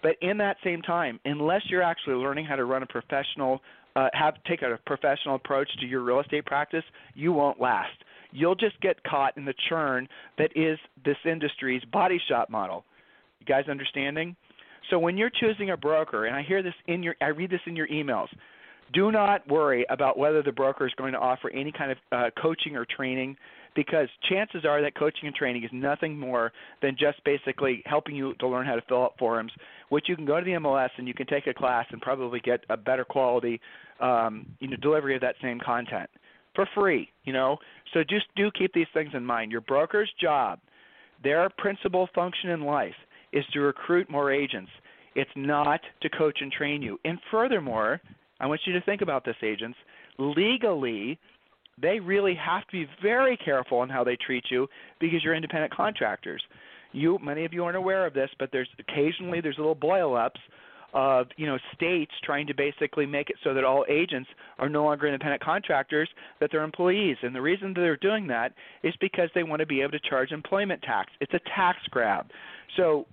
But 0.02 0.16
in 0.22 0.38
that 0.38 0.58
same 0.64 0.82
time, 0.82 1.20
unless 1.26 1.62
you're 1.70 1.84
actually 1.84 2.16
learning 2.16 2.46
how 2.46 2.56
to 2.56 2.66
run 2.66 2.84
a 2.84 2.88
professional, 2.88 3.62
uh, 3.96 4.10
have 4.14 4.36
take 4.48 4.62
a 4.62 4.80
professional 4.86 5.36
approach 5.36 5.70
to 5.80 5.86
your 5.86 6.02
real 6.02 6.20
estate 6.20 6.46
practice, 6.46 6.84
you 7.14 7.32
won't 7.32 7.62
last. 7.62 7.98
You'll 8.32 8.56
just 8.56 8.80
get 8.82 9.04
caught 9.04 9.38
in 9.38 9.46
the 9.46 9.54
churn 9.70 10.08
that 10.38 10.52
is 10.56 10.80
this 11.06 11.18
industry's 11.26 11.84
body 11.92 12.20
shop 12.30 12.50
model. 12.50 12.86
You 13.40 13.46
guys 13.46 13.66
understanding? 13.70 14.36
So 14.90 14.98
when 14.98 15.18
you're 15.18 15.32
choosing 15.32 15.72
a 15.72 15.78
broker, 15.78 16.26
and 16.26 16.36
I 16.36 16.42
hear 16.42 16.64
this 16.64 16.74
in 16.88 17.04
your, 17.04 17.16
I 17.22 17.28
read 17.28 17.50
this 17.50 17.62
in 17.66 17.76
your 17.76 17.88
emails. 17.88 18.28
Do 18.94 19.12
not 19.12 19.48
worry 19.48 19.86
about 19.90 20.18
whether 20.18 20.42
the 20.42 20.52
broker 20.52 20.86
is 20.86 20.94
going 20.98 21.14
to 21.14 21.20
offer 21.20 21.50
any 21.52 21.72
kind 21.72 21.92
of 21.92 21.98
uh, 22.12 22.30
coaching 22.42 22.76
or 22.76 22.86
training 22.86 23.38
because 23.76 24.08
chances 24.30 24.66
are 24.66 24.82
that 24.82 24.96
coaching 24.96 25.28
and 25.28 25.36
training 25.36 25.64
is 25.64 25.70
nothing 25.74 26.18
more 26.18 26.52
than 26.82 26.96
just 27.00 27.24
basically 27.24 27.82
helping 27.86 28.16
you 28.16 28.34
to 28.36 28.48
learn 28.48 28.66
how 28.66 28.76
to 28.76 28.82
fill 28.88 29.04
out 29.04 29.18
forms, 29.18 29.52
which 29.90 30.10
you 30.10 30.16
can 30.16 30.26
go 30.26 30.40
to 30.40 30.46
the 30.46 30.52
MLS 30.52 30.90
and 30.98 31.08
you 31.08 31.14
can 31.14 31.28
take 31.28 31.48
a 31.48 31.54
class 31.54 31.86
and 31.92 32.02
probably 32.02 32.40
get 32.40 32.64
a 32.70 32.78
better 32.78 33.06
quality 33.06 33.60
um, 34.00 34.46
you 34.60 34.68
know, 34.68 34.78
delivery 34.78 35.16
of 35.16 35.22
that 35.22 35.36
same 35.42 35.60
content 35.60 36.10
for 36.56 36.68
free. 36.76 37.10
You 37.24 37.34
know, 37.34 37.58
so 37.94 38.04
just 38.04 38.26
do 38.36 38.52
keep 38.52 38.74
these 38.74 38.88
things 38.94 39.12
in 39.14 39.26
mind. 39.26 39.52
Your 39.52 39.62
broker's 39.62 40.12
job, 40.20 40.60
their 41.24 41.50
principal 41.58 42.10
function 42.14 42.50
in 42.50 42.62
life, 42.62 42.96
is 43.32 43.46
to 43.54 43.62
recruit 43.62 44.10
more 44.10 44.32
agents. 44.32 44.72
It's 45.16 45.32
not 45.36 45.82
to 46.02 46.10
coach 46.10 46.40
and 46.42 46.52
train 46.52 46.82
you. 46.82 47.00
And 47.06 47.20
furthermore, 47.30 48.02
I 48.40 48.48
want 48.48 48.62
you 48.66 48.74
to 48.74 48.82
think 48.82 49.02
about 49.02 49.24
this, 49.24 49.36
agents. 49.44 49.78
Legally, 50.18 51.20
they 51.82 52.00
really 52.00 52.36
have 52.36 52.66
to 52.68 52.72
be 52.72 52.88
very 53.02 53.38
careful 53.38 53.80
on 53.80 53.90
how 53.90 54.04
they 54.04 54.16
treat 54.16 54.46
you 54.50 54.68
because 55.00 55.24
you're 55.24 55.36
independent 55.36 55.74
contractors. 55.74 56.42
You 56.92 57.18
many 57.22 57.46
of 57.46 57.54
you 57.54 57.64
aren't 57.64 57.78
aware 57.78 58.06
of 58.06 58.14
this, 58.14 58.30
but 58.40 58.50
there's 58.52 58.70
occasionally 58.80 59.42
there's 59.42 59.58
little 59.58 59.76
boil 59.76 60.16
ups 60.16 60.40
of 60.94 61.28
you 61.38 61.48
know 61.48 61.58
states 61.74 62.12
trying 62.24 62.46
to 62.48 62.54
basically 62.54 63.06
make 63.06 63.30
it 63.30 63.38
so 63.44 63.54
that 63.54 63.64
all 63.64 63.86
agents 63.90 64.30
are 64.60 64.70
no 64.70 64.84
longer 64.84 65.08
independent 65.08 65.42
contractors 65.42 66.10
that 66.40 66.50
they're 66.52 66.64
employees. 66.64 67.18
And 67.22 67.34
the 67.34 67.42
reason 67.42 67.74
that 67.74 67.82
they're 67.82 67.98
doing 67.98 68.28
that 68.28 68.54
is 68.84 68.94
because 69.00 69.30
they 69.34 69.44
want 69.44 69.62
to 69.62 69.66
be 69.66 69.82
able 69.82 69.92
to 69.92 70.00
charge 70.10 70.32
employment 70.32 70.82
tax. 70.82 71.12
It's 71.22 71.34
a 71.34 71.40
tax 71.56 71.78
grab 71.90 72.28
so 72.78 73.06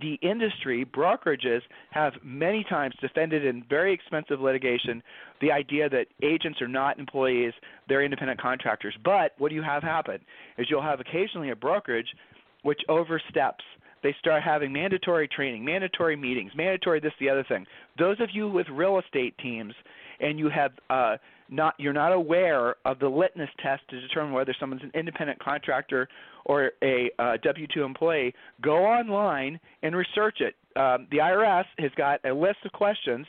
the 0.00 0.14
industry 0.22 0.84
brokerages 0.84 1.60
have 1.90 2.12
many 2.22 2.64
times 2.64 2.94
defended 3.00 3.44
in 3.44 3.64
very 3.68 3.92
expensive 3.92 4.40
litigation 4.40 5.02
the 5.40 5.50
idea 5.50 5.88
that 5.88 6.06
agents 6.22 6.60
are 6.60 6.68
not 6.68 6.98
employees 6.98 7.52
they're 7.88 8.04
independent 8.04 8.40
contractors 8.40 8.94
but 9.04 9.32
what 9.38 9.48
do 9.48 9.54
you 9.54 9.62
have 9.62 9.82
happen 9.82 10.18
is 10.58 10.66
you'll 10.70 10.82
have 10.82 11.00
occasionally 11.00 11.50
a 11.50 11.56
brokerage 11.56 12.08
which 12.62 12.80
oversteps 12.88 13.64
they 14.02 14.14
start 14.18 14.42
having 14.42 14.72
mandatory 14.72 15.28
training, 15.28 15.64
mandatory 15.64 16.16
meetings, 16.16 16.50
mandatory 16.56 17.00
this, 17.00 17.12
the 17.20 17.28
other 17.28 17.44
thing. 17.48 17.66
Those 17.98 18.18
of 18.20 18.30
you 18.32 18.48
with 18.48 18.66
real 18.68 18.98
estate 18.98 19.36
teams 19.38 19.74
and 20.20 20.38
you 20.38 20.48
have 20.48 20.72
uh, 20.90 21.16
not 21.52 21.74
you're 21.78 21.92
not 21.92 22.12
aware 22.12 22.76
of 22.84 22.98
the 22.98 23.08
litmus 23.08 23.50
test 23.62 23.82
to 23.90 24.00
determine 24.00 24.32
whether 24.32 24.54
someone's 24.58 24.82
an 24.82 24.90
independent 24.94 25.38
contractor 25.38 26.08
or 26.46 26.72
a 26.82 27.10
uh, 27.18 27.36
W-2 27.44 27.84
employee, 27.84 28.34
go 28.62 28.78
online 28.78 29.60
and 29.82 29.94
research 29.94 30.40
it. 30.40 30.54
Um, 30.74 31.06
the 31.10 31.18
IRS 31.18 31.64
has 31.78 31.90
got 31.96 32.24
a 32.24 32.32
list 32.32 32.58
of 32.64 32.72
questions, 32.72 33.26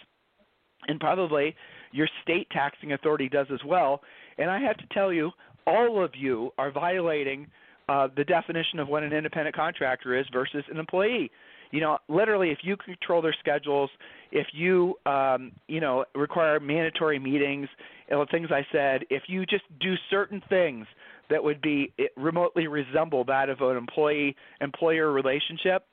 and 0.88 1.00
probably 1.00 1.56
your 1.92 2.08
state 2.24 2.48
taxing 2.51 2.94
authority 2.94 3.30
does 3.30 3.48
as 3.53 3.60
well. 3.65 4.01
And 4.38 4.50
I 4.50 4.60
have 4.60 4.77
to 4.77 4.86
tell 4.94 5.13
you, 5.13 5.32
all 5.68 6.03
of 6.03 6.12
you 6.15 6.51
are 6.58 6.72
violating 6.72 7.48
uh, 7.89 8.08
the 8.15 8.24
definition 8.24 8.80
of 8.80 8.88
what 8.88 9.03
an 9.03 9.13
independent 9.13 9.56
contractor 9.56 10.18
is 10.18 10.25
versus 10.32 10.63
an 10.72 10.77
employee. 10.77 11.30
You 11.74 11.82
know, 11.82 11.98
literally, 12.08 12.51
if 12.51 12.60
you 12.62 12.77
control 12.77 13.24
their 13.24 13.36
schedules, 13.39 13.89
if 14.32 14.46
you, 14.53 14.94
um, 15.08 15.51
you 15.68 15.80
know, 15.80 16.06
require 16.13 16.60
mandatory 16.60 17.18
meetings, 17.18 17.68
and 18.10 18.22
the 18.22 18.27
things 18.27 18.50
I 18.51 18.63
said, 18.72 19.06
if 19.10 19.24
you 19.27 19.44
just 19.48 19.63
do 19.82 19.96
certain 20.12 20.39
things 20.50 20.86
that 21.32 21.44
would 21.44 21.62
be 21.63 21.92
remotely 22.15 22.68
resemble 22.68 23.24
that 23.25 23.50
of 23.50 23.62
an 23.62 23.75
employee-employer 23.75 25.12
relationship, 25.12 25.88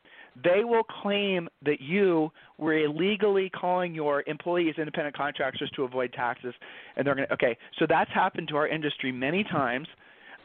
they 0.44 0.64
will 0.64 0.82
claim 0.82 1.48
that 1.64 1.80
you 1.80 2.30
were 2.58 2.76
illegally 2.76 3.48
calling 3.48 3.94
your 3.94 4.22
employees 4.26 4.74
independent 4.76 5.16
contractors 5.16 5.70
to 5.76 5.84
avoid 5.84 6.12
taxes, 6.12 6.52
and 6.96 7.06
they're 7.06 7.14
going 7.14 7.26
to. 7.26 7.32
Okay, 7.32 7.56
so 7.78 7.86
that's 7.88 8.10
happened 8.12 8.48
to 8.48 8.56
our 8.56 8.68
industry 8.68 9.12
many 9.12 9.44
times. 9.44 9.88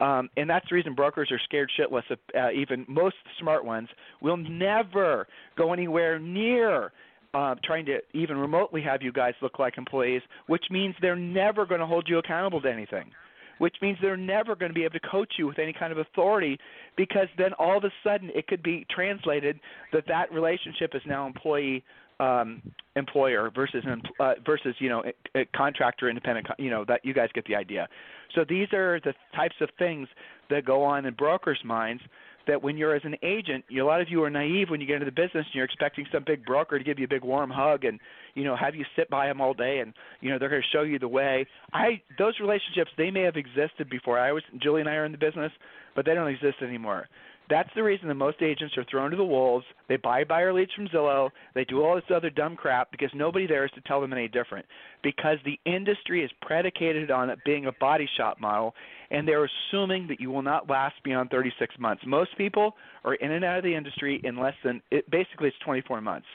Um, 0.00 0.28
and 0.36 0.48
that's 0.48 0.68
the 0.68 0.74
reason 0.74 0.94
brokers 0.94 1.30
are 1.32 1.40
scared 1.44 1.70
shitless 1.78 2.08
of 2.10 2.18
uh, 2.38 2.50
even 2.50 2.84
most 2.88 3.16
smart 3.40 3.64
ones 3.64 3.88
will 4.20 4.36
never 4.36 5.26
go 5.56 5.72
anywhere 5.72 6.18
near 6.18 6.92
uh, 7.34 7.54
trying 7.64 7.86
to 7.86 7.98
even 8.14 8.36
remotely 8.36 8.82
have 8.82 9.02
you 9.02 9.12
guys 9.12 9.34
look 9.42 9.58
like 9.58 9.78
employees, 9.78 10.22
which 10.46 10.64
means 10.70 10.94
they're 11.00 11.16
never 11.16 11.66
going 11.66 11.80
to 11.80 11.86
hold 11.86 12.06
you 12.08 12.18
accountable 12.18 12.60
to 12.60 12.70
anything. 12.70 13.10
which 13.58 13.76
means 13.80 13.96
they're 14.00 14.16
never 14.16 14.54
going 14.54 14.70
to 14.70 14.74
be 14.74 14.84
able 14.84 14.92
to 14.92 15.08
coach 15.10 15.32
you 15.38 15.46
with 15.46 15.58
any 15.58 15.72
kind 15.72 15.92
of 15.92 15.98
authority 15.98 16.58
because 16.96 17.28
then 17.38 17.52
all 17.58 17.78
of 17.78 17.84
a 17.84 17.92
sudden 18.04 18.30
it 18.34 18.46
could 18.46 18.62
be 18.62 18.86
translated 18.94 19.58
that 19.92 20.04
that 20.06 20.30
relationship 20.32 20.94
is 20.94 21.02
now 21.06 21.26
employee 21.26 21.82
um, 22.20 22.62
employer 22.96 23.50
versus 23.54 23.84
uh, 24.20 24.34
versus 24.44 24.74
you 24.78 24.88
know 24.88 25.02
a, 25.34 25.40
a 25.40 25.44
contractor 25.56 26.08
independent 26.08 26.46
you 26.58 26.70
know 26.70 26.84
that 26.86 27.04
you 27.04 27.12
guys 27.12 27.28
get 27.34 27.44
the 27.46 27.54
idea 27.54 27.88
so 28.34 28.44
these 28.48 28.72
are 28.72 29.00
the 29.04 29.12
types 29.34 29.56
of 29.60 29.68
things 29.78 30.08
that 30.50 30.64
go 30.64 30.82
on 30.82 31.04
in 31.04 31.14
brokers 31.14 31.58
minds 31.64 32.02
that 32.46 32.62
when 32.62 32.76
you're 32.76 32.94
as 32.94 33.02
an 33.04 33.16
agent, 33.22 33.64
you, 33.68 33.84
a 33.84 33.86
lot 33.86 34.00
of 34.00 34.08
you 34.08 34.22
are 34.22 34.30
naive 34.30 34.70
when 34.70 34.80
you 34.80 34.86
get 34.86 34.94
into 34.94 35.04
the 35.04 35.10
business 35.10 35.44
and 35.46 35.54
you're 35.54 35.64
expecting 35.64 36.06
some 36.12 36.22
big 36.26 36.44
broker 36.44 36.78
to 36.78 36.84
give 36.84 36.98
you 36.98 37.04
a 37.04 37.08
big 37.08 37.24
warm 37.24 37.50
hug 37.50 37.84
and 37.84 37.98
you 38.34 38.44
know 38.44 38.56
have 38.56 38.74
you 38.74 38.84
sit 38.94 39.10
by 39.10 39.26
them 39.26 39.40
all 39.40 39.54
day 39.54 39.80
and 39.80 39.92
you 40.20 40.30
know 40.30 40.38
they're 40.38 40.48
going 40.48 40.62
to 40.62 40.76
show 40.76 40.82
you 40.82 40.98
the 40.98 41.08
way. 41.08 41.46
I 41.72 42.00
those 42.18 42.34
relationships 42.40 42.90
they 42.96 43.10
may 43.10 43.22
have 43.22 43.36
existed 43.36 43.90
before. 43.90 44.18
I 44.18 44.32
was 44.32 44.42
Julie 44.62 44.80
and 44.80 44.88
I 44.88 44.94
are 44.94 45.04
in 45.04 45.12
the 45.12 45.18
business, 45.18 45.52
but 45.94 46.06
they 46.06 46.14
don't 46.14 46.28
exist 46.28 46.56
anymore. 46.62 47.08
That's 47.48 47.68
the 47.76 47.82
reason 47.82 48.08
that 48.08 48.14
most 48.14 48.42
agents 48.42 48.76
are 48.76 48.84
thrown 48.90 49.10
to 49.12 49.16
the 49.16 49.24
wolves. 49.24 49.64
They 49.88 49.96
buy 49.96 50.24
buyer 50.24 50.52
leads 50.52 50.72
from 50.72 50.88
Zillow. 50.88 51.30
They 51.54 51.64
do 51.64 51.82
all 51.82 51.94
this 51.94 52.04
other 52.14 52.30
dumb 52.30 52.56
crap 52.56 52.90
because 52.90 53.10
nobody 53.14 53.46
there 53.46 53.64
is 53.64 53.70
to 53.72 53.80
tell 53.82 54.00
them 54.00 54.12
any 54.12 54.26
different. 54.26 54.66
Because 55.02 55.38
the 55.44 55.58
industry 55.64 56.24
is 56.24 56.30
predicated 56.42 57.10
on 57.10 57.30
it 57.30 57.38
being 57.44 57.66
a 57.66 57.72
body 57.72 58.08
shop 58.16 58.40
model, 58.40 58.74
and 59.10 59.26
they're 59.26 59.48
assuming 59.70 60.08
that 60.08 60.20
you 60.20 60.30
will 60.30 60.42
not 60.42 60.68
last 60.68 60.96
beyond 61.04 61.30
36 61.30 61.74
months. 61.78 62.02
Most 62.04 62.36
people 62.36 62.74
are 63.04 63.14
in 63.14 63.30
and 63.30 63.44
out 63.44 63.58
of 63.58 63.64
the 63.64 63.74
industry 63.74 64.20
in 64.24 64.36
less 64.36 64.54
than 64.64 64.82
it, 64.90 65.08
basically 65.10 65.48
it's 65.48 65.58
24 65.64 66.00
months. 66.00 66.26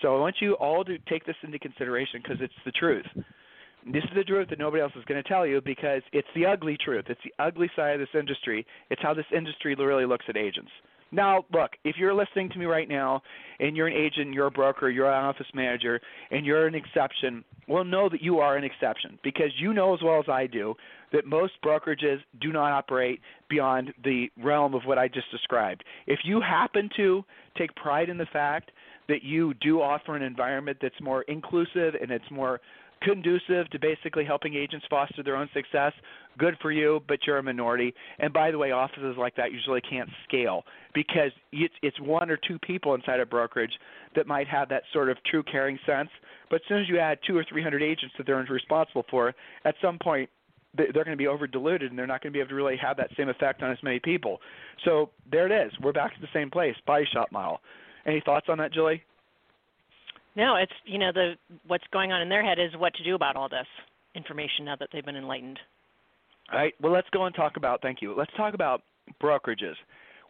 So 0.00 0.16
I 0.16 0.20
want 0.20 0.36
you 0.40 0.54
all 0.54 0.84
to 0.84 0.98
take 1.10 1.26
this 1.26 1.36
into 1.42 1.58
consideration 1.58 2.20
because 2.22 2.38
it's 2.40 2.54
the 2.64 2.72
truth. 2.72 3.06
This 3.86 4.04
is 4.04 4.10
the 4.14 4.24
truth 4.24 4.48
that 4.50 4.58
nobody 4.58 4.82
else 4.82 4.92
is 4.96 5.04
going 5.04 5.22
to 5.22 5.28
tell 5.28 5.46
you 5.46 5.60
because 5.60 6.02
it's 6.12 6.28
the 6.34 6.46
ugly 6.46 6.76
truth. 6.82 7.06
It's 7.08 7.20
the 7.24 7.42
ugly 7.42 7.70
side 7.74 7.94
of 7.94 8.00
this 8.00 8.18
industry. 8.18 8.66
It's 8.90 9.00
how 9.02 9.14
this 9.14 9.26
industry 9.34 9.74
really 9.74 10.06
looks 10.06 10.26
at 10.28 10.36
agents. 10.36 10.70
Now, 11.10 11.46
look, 11.52 11.70
if 11.84 11.96
you're 11.96 12.12
listening 12.12 12.50
to 12.50 12.58
me 12.58 12.66
right 12.66 12.88
now 12.88 13.22
and 13.60 13.76
you're 13.76 13.86
an 13.86 13.94
agent, 13.94 14.34
you're 14.34 14.48
a 14.48 14.50
broker, 14.50 14.90
you're 14.90 15.10
an 15.10 15.24
office 15.24 15.46
manager, 15.54 16.00
and 16.30 16.44
you're 16.44 16.66
an 16.66 16.74
exception, 16.74 17.44
well, 17.66 17.84
know 17.84 18.10
that 18.10 18.20
you 18.20 18.40
are 18.40 18.56
an 18.56 18.64
exception 18.64 19.18
because 19.24 19.50
you 19.58 19.72
know 19.72 19.94
as 19.94 20.00
well 20.02 20.18
as 20.18 20.28
I 20.28 20.46
do 20.46 20.74
that 21.12 21.24
most 21.24 21.54
brokerages 21.64 22.18
do 22.42 22.52
not 22.52 22.72
operate 22.72 23.20
beyond 23.48 23.94
the 24.04 24.28
realm 24.42 24.74
of 24.74 24.82
what 24.84 24.98
I 24.98 25.08
just 25.08 25.30
described. 25.30 25.82
If 26.06 26.20
you 26.24 26.42
happen 26.42 26.90
to 26.96 27.24
take 27.56 27.74
pride 27.74 28.10
in 28.10 28.18
the 28.18 28.26
fact 28.26 28.70
that 29.08 29.22
you 29.22 29.54
do 29.54 29.80
offer 29.80 30.14
an 30.14 30.22
environment 30.22 30.78
that's 30.82 31.00
more 31.00 31.22
inclusive 31.22 31.94
and 32.00 32.10
it's 32.10 32.30
more 32.30 32.60
conducive 33.02 33.68
to 33.70 33.78
basically 33.78 34.24
helping 34.24 34.54
agents 34.54 34.86
foster 34.88 35.22
their 35.22 35.36
own 35.36 35.48
success, 35.54 35.92
good 36.38 36.56
for 36.60 36.70
you, 36.72 37.02
but 37.08 37.18
you're 37.26 37.38
a 37.38 37.42
minority. 37.42 37.94
And 38.18 38.32
by 38.32 38.50
the 38.50 38.58
way, 38.58 38.70
offices 38.70 39.16
like 39.18 39.34
that 39.36 39.52
usually 39.52 39.80
can't 39.80 40.08
scale 40.26 40.64
because 40.94 41.30
it's, 41.52 41.98
one 42.00 42.30
or 42.30 42.36
two 42.36 42.58
people 42.60 42.94
inside 42.94 43.20
a 43.20 43.26
brokerage 43.26 43.72
that 44.14 44.26
might 44.26 44.46
have 44.48 44.68
that 44.68 44.82
sort 44.92 45.10
of 45.10 45.16
true 45.24 45.42
caring 45.42 45.78
sense. 45.84 46.10
But 46.50 46.56
as 46.56 46.62
soon 46.68 46.80
as 46.80 46.88
you 46.88 46.98
add 46.98 47.18
two 47.26 47.36
or 47.36 47.44
three 47.48 47.62
hundred 47.62 47.82
agents 47.82 48.14
that 48.16 48.26
they're 48.26 48.36
responsible 48.36 49.04
for, 49.10 49.34
at 49.64 49.74
some 49.82 49.98
point 49.98 50.30
they're 50.76 50.92
going 50.92 51.10
to 51.10 51.16
be 51.16 51.26
over 51.26 51.46
diluted 51.46 51.90
and 51.90 51.98
they're 51.98 52.06
not 52.06 52.22
going 52.22 52.32
to 52.32 52.36
be 52.36 52.40
able 52.40 52.50
to 52.50 52.54
really 52.54 52.76
have 52.76 52.96
that 52.96 53.10
same 53.16 53.28
effect 53.28 53.62
on 53.62 53.70
as 53.72 53.78
many 53.82 53.98
people. 53.98 54.38
So 54.84 55.10
there 55.30 55.46
it 55.50 55.66
is. 55.66 55.72
We're 55.82 55.92
back 55.92 56.14
to 56.14 56.20
the 56.20 56.28
same 56.32 56.50
place, 56.50 56.74
body 56.86 57.06
shop 57.12 57.32
model. 57.32 57.60
Any 58.06 58.20
thoughts 58.24 58.46
on 58.48 58.58
that, 58.58 58.72
Julie? 58.72 59.02
No, 60.36 60.56
it's 60.56 60.72
you 60.84 60.98
know 60.98 61.12
the 61.12 61.34
what's 61.66 61.84
going 61.92 62.12
on 62.12 62.20
in 62.22 62.28
their 62.28 62.44
head 62.44 62.58
is 62.58 62.70
what 62.78 62.94
to 62.94 63.04
do 63.04 63.14
about 63.14 63.36
all 63.36 63.48
this 63.48 63.66
information 64.14 64.64
now 64.64 64.76
that 64.76 64.88
they've 64.92 65.04
been 65.04 65.16
enlightened. 65.16 65.58
All 66.52 66.58
right. 66.58 66.74
Well, 66.80 66.92
let's 66.92 67.08
go 67.10 67.26
and 67.26 67.34
talk 67.34 67.56
about. 67.56 67.82
Thank 67.82 68.00
you. 68.00 68.14
Let's 68.16 68.32
talk 68.36 68.54
about 68.54 68.82
brokerages. 69.22 69.74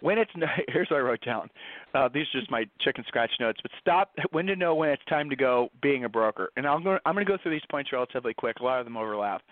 When 0.00 0.18
it's 0.18 0.30
here's 0.68 0.88
what 0.90 0.98
I 0.98 1.00
wrote 1.00 1.24
down. 1.24 1.50
Uh, 1.94 2.08
these 2.12 2.26
are 2.34 2.40
just 2.40 2.50
my 2.50 2.64
chicken 2.80 3.04
scratch 3.06 3.30
notes. 3.40 3.58
But 3.62 3.72
stop. 3.80 4.12
When 4.30 4.46
to 4.46 4.56
know 4.56 4.74
when 4.74 4.90
it's 4.90 5.04
time 5.08 5.30
to 5.30 5.36
go 5.36 5.70
being 5.82 6.04
a 6.04 6.08
broker. 6.08 6.50
And 6.56 6.66
I'm 6.66 6.82
going. 6.82 6.98
I'm 7.04 7.14
going 7.14 7.26
to 7.26 7.30
go 7.30 7.38
through 7.42 7.52
these 7.52 7.66
points 7.70 7.92
relatively 7.92 8.34
quick. 8.34 8.56
A 8.60 8.64
lot 8.64 8.80
of 8.80 8.86
them 8.86 8.96
overlap. 8.96 9.42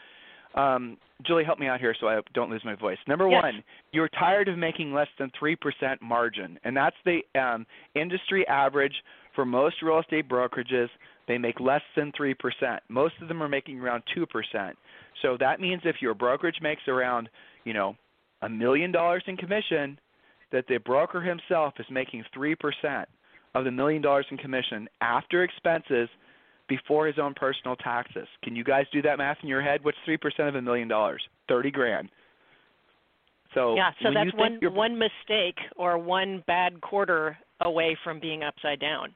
Um, 0.55 0.97
Julie, 1.27 1.45
help 1.45 1.59
me 1.59 1.67
out 1.67 1.81
here 1.81 1.95
so 1.99 2.09
I 2.09 2.21
don't 2.35 2.51
lose 2.51 2.63
my 2.65 2.75
voice. 2.75 2.99
Number 3.07 3.29
yes. 3.29 3.43
one, 3.43 3.65
you're 3.93 4.09
tired 4.09 4.49
of 4.49 4.59
making 4.59 4.93
less 4.93 5.09
than 5.19 5.31
three 5.39 5.57
percent 5.57 6.01
margin, 6.03 6.59
and 6.65 6.77
that's 6.77 6.97
the 7.05 7.21
um, 7.39 7.67
industry 7.95 8.47
average 8.49 8.95
for 9.37 9.45
most 9.45 9.77
real 9.83 10.01
estate 10.01 10.29
brokerages, 10.29 10.89
they 11.29 11.39
make 11.39 11.61
less 11.61 11.83
than 11.95 12.11
3%. 12.19 12.35
Most 12.89 13.15
of 13.21 13.29
them 13.29 13.43
are 13.43 13.49
making 13.49 13.79
around 13.79 14.03
2%. 14.17 14.73
So 15.23 15.37
that 15.39 15.61
means 15.61 15.83
if 15.85 15.97
your 16.01 16.15
brokerage 16.15 16.59
makes 16.61 16.83
around, 16.89 17.29
you 17.65 17.75
know, 17.75 17.95
a 18.43 18.49
million 18.49 18.91
dollars 18.91 19.23
in 19.27 19.37
commission, 19.37 19.99
that 20.53 20.65
the 20.69 20.79
broker 20.79 21.21
himself 21.21 21.75
is 21.79 21.87
making 21.91 22.25
3% 22.37 23.05
of 23.55 23.65
the 23.65 23.71
million 23.71 24.03
dollars 24.03 24.27
in 24.31 24.37
commission 24.39 24.89
after 25.01 25.45
expenses 25.45 26.09
before 26.69 27.07
his 27.07 27.19
own 27.19 27.35
personal 27.35 27.77
taxes. 27.77 28.27
Can 28.43 28.57
you 28.57 28.65
guys 28.65 28.87
do 28.93 29.03
that 29.03 29.19
math 29.19 29.39
in 29.43 29.49
your 29.49 29.63
head? 29.63 29.85
What's 29.85 29.99
3% 30.09 30.49
of 30.49 30.55
a 30.55 30.63
million 30.63 30.89
dollars? 30.89 31.23
30 31.49 31.71
grand. 31.71 32.09
So 33.55 33.75
Yeah, 33.75 33.91
so 34.03 34.11
that's 34.13 34.35
one 34.35 34.59
one 34.75 34.99
mistake 34.99 35.57
or 35.77 35.97
one 35.97 36.45
bad 36.47 36.81
quarter 36.81 37.39
away 37.63 37.97
from 38.05 38.21
being 38.21 38.43
upside 38.43 38.81
down. 38.81 39.15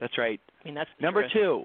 That's 0.00 0.16
right. 0.16 0.40
I 0.62 0.64
mean, 0.64 0.74
that's 0.74 0.88
number 1.00 1.26
two. 1.32 1.64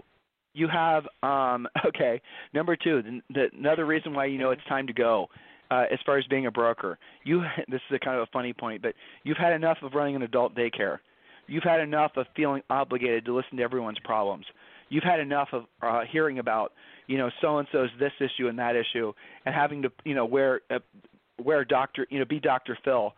You 0.54 0.68
have 0.68 1.06
um, 1.24 1.68
okay. 1.88 2.22
Number 2.54 2.76
two, 2.76 3.02
the, 3.02 3.22
the, 3.34 3.46
another 3.58 3.86
reason 3.86 4.14
why 4.14 4.26
you 4.26 4.38
know 4.38 4.52
it's 4.52 4.66
time 4.68 4.88
to 4.88 4.94
go, 4.94 5.28
uh, 5.72 5.86
as 5.92 6.00
far 6.06 6.18
as 6.18 6.26
being 6.26 6.48
a 6.48 6.52
broker. 6.52 6.98
You 7.24 7.44
this 7.70 7.82
is 7.90 7.96
a 7.96 8.00
kind 8.00 8.18
of 8.18 8.24
a 8.24 8.32
funny 8.32 8.54
point, 8.54 8.82
but 8.82 8.94
you've 9.24 9.38
had 9.38 9.54
enough 9.54 9.78
of 9.82 9.94
running 9.94 10.16
an 10.16 10.24
adult 10.24 10.54
daycare. 10.56 11.00
You've 11.48 11.64
had 11.64 11.80
enough 11.80 12.12
of 12.18 12.26
feeling 12.36 12.62
obligated 12.70 13.26
to 13.26 13.36
listen 13.36 13.58
to 13.58 13.64
everyone's 13.64 14.00
problems. 14.04 14.46
You've 14.90 15.04
had 15.04 15.20
enough 15.20 15.50
of 15.52 15.66
uh, 15.82 16.02
hearing 16.12 16.40
about 16.40 16.74
you 17.08 17.18
know 17.18 17.30
so 17.42 17.58
and 17.58 17.68
so's 17.72 17.90
this 18.00 18.14
issue 18.20 18.48
and 18.48 18.58
that 18.60 18.76
issue, 18.76 19.14
and 19.46 19.54
having 19.54 19.82
to 19.84 19.92
you 20.04 20.16
know 20.16 20.26
wear 20.26 20.62
uh, 20.70 20.80
wear 21.44 21.66
doctor 21.66 22.08
you 22.10 22.20
know 22.20 22.26
be 22.26 22.40
Doctor 22.40 22.78
Phil 22.84 23.14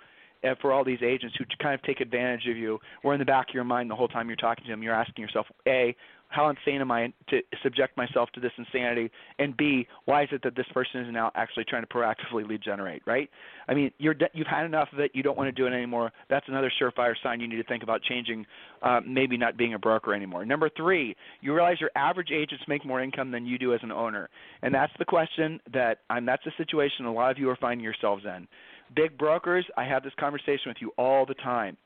for 0.62 0.72
all 0.72 0.84
these 0.84 1.02
agents 1.04 1.36
who 1.38 1.46
kind 1.62 1.76
of 1.76 1.82
take 1.84 2.02
advantage 2.02 2.48
of 2.50 2.58
you, 2.58 2.80
where 3.02 3.14
in 3.14 3.20
the 3.20 3.26
back 3.26 3.50
of 3.50 3.56
your 3.56 3.64
mind 3.64 3.90
the 3.90 3.96
whole 3.96 4.08
time 4.08 4.28
you're 4.28 4.36
talking 4.36 4.66
to 4.66 4.72
them, 4.72 4.84
you're 4.84 4.94
asking 4.94 5.24
yourself, 5.24 5.48
A, 5.68 5.96
how 6.30 6.50
insane 6.50 6.82
am 6.82 6.92
I 6.92 7.14
to 7.30 7.42
subject 7.64 7.96
myself 7.96 8.30
to 8.34 8.40
this 8.40 8.52
insanity? 8.58 9.10
And 9.40 9.56
B, 9.56 9.88
why 10.06 10.24
is 10.24 10.30
it 10.32 10.42
that 10.44 10.56
this 10.56 10.66
person 10.74 11.02
is 11.02 11.08
now 11.14 11.32
actually 11.36 11.64
trying 11.66 11.84
to 11.84 11.88
proactively 11.88 12.48
lead 12.48 12.62
generate, 12.62 13.02
right? 13.06 13.30
I 13.68 13.74
mean, 13.74 13.92
you're 13.98 14.16
you've 14.34 14.48
had 14.48 14.66
enough 14.66 14.90
of 14.92 15.00
it. 15.00 15.12
You 15.14 15.24
don't 15.24 15.38
want 15.38 15.48
to 15.48 15.52
do 15.52 15.68
it 15.68 15.74
anymore. 15.74 16.12
That's 16.30 16.48
another 16.50 16.72
surefire 16.82 17.14
sign 17.24 17.40
you 17.40 17.48
need 17.48 17.58
to 17.58 17.64
think 17.64 17.84
about 17.84 18.02
changing, 18.04 18.46
uh, 18.82 19.00
maybe 19.06 19.38
not 19.38 19.58
being 19.58 19.74
a 19.74 19.80
broker 19.80 20.14
anymore. 20.14 20.46
Number 20.46 20.70
three, 20.76 21.16
you 21.42 21.54
realize 21.54 21.80
your 21.80 21.92
average 21.96 22.32
agents 22.32 22.64
make 22.68 22.86
more 22.86 23.02
income 23.02 23.32
than 23.32 23.46
you 23.46 23.58
do 23.58 23.74
as 23.74 23.80
an 23.84 23.92
owner, 23.92 24.30
and 24.62 24.74
that's 24.74 24.94
the 25.00 25.06
question 25.06 25.60
that, 25.74 26.00
and 26.10 26.28
that's 26.28 26.44
the 26.44 26.52
situation 26.58 27.06
a 27.06 27.14
lot 27.14 27.32
of 27.32 27.38
you 27.38 27.50
are 27.50 27.58
finding 27.58 27.84
yourselves 27.84 28.26
in. 28.26 28.48
Big 28.96 29.18
brokers, 29.18 29.66
I 29.78 29.84
have 29.86 30.04
this 30.04 30.14
conversation 30.20 30.68
with 30.68 30.78
you 30.80 30.92
all 30.98 31.26
the 31.26 31.36
time 31.36 31.78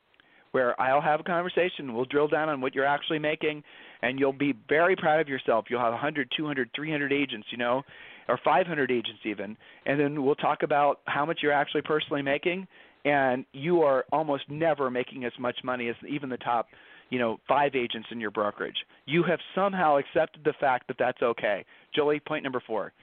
where 0.51 0.79
I'll 0.79 1.01
have 1.01 1.20
a 1.20 1.24
conversation, 1.24 1.93
we'll 1.93 2.05
drill 2.05 2.27
down 2.27 2.50
on 2.50 2.62
what 2.62 2.75
you're 2.75 2.86
actually 2.86 3.20
making, 3.20 3.63
and 4.01 4.20
you'll 4.20 4.34
be 4.34 4.53
very 4.67 4.96
proud 4.96 5.20
of 5.20 5.27
yourself. 5.29 5.65
You'll 5.70 5.79
have 5.79 5.93
100, 5.93 6.31
200, 6.36 6.70
300 6.75 7.13
agents, 7.13 7.48
you 7.51 7.58
know, 7.58 7.84
or 8.27 8.39
500 8.43 8.91
agents 8.91 9.22
even, 9.25 9.58
and 9.86 10.00
then 10.00 10.24
we'll 10.24 10.36
talk 10.36 10.63
about 10.63 11.00
how 11.05 11.25
much 11.25 11.39
you're 11.41 11.53
actually 11.53 11.81
personally 11.81 12.22
making, 12.22 12.67
and 13.05 13.46
you 13.53 13.81
are 13.81 14.05
almost 14.12 14.43
never 14.50 14.91
making 14.91 15.25
as 15.25 15.31
much 15.39 15.58
money 15.63 15.89
as 15.89 15.96
even 16.08 16.29
the 16.29 16.38
top, 16.38 16.67
you 17.10 17.17
know, 17.17 17.39
five 17.48 17.74
agents 17.75 18.08
in 18.12 18.20
your 18.20 18.31
brokerage. 18.31 18.75
You 19.05 19.24
have 19.24 19.39
somehow 19.55 19.98
accepted 19.98 20.43
the 20.43 20.53
fact 20.60 20.88
that 20.88 20.98
that's 21.00 21.22
okay. 21.22 21.65
Julie, 21.96 22.20
point 22.20 22.43
number 22.43 22.62
four. 22.65 22.93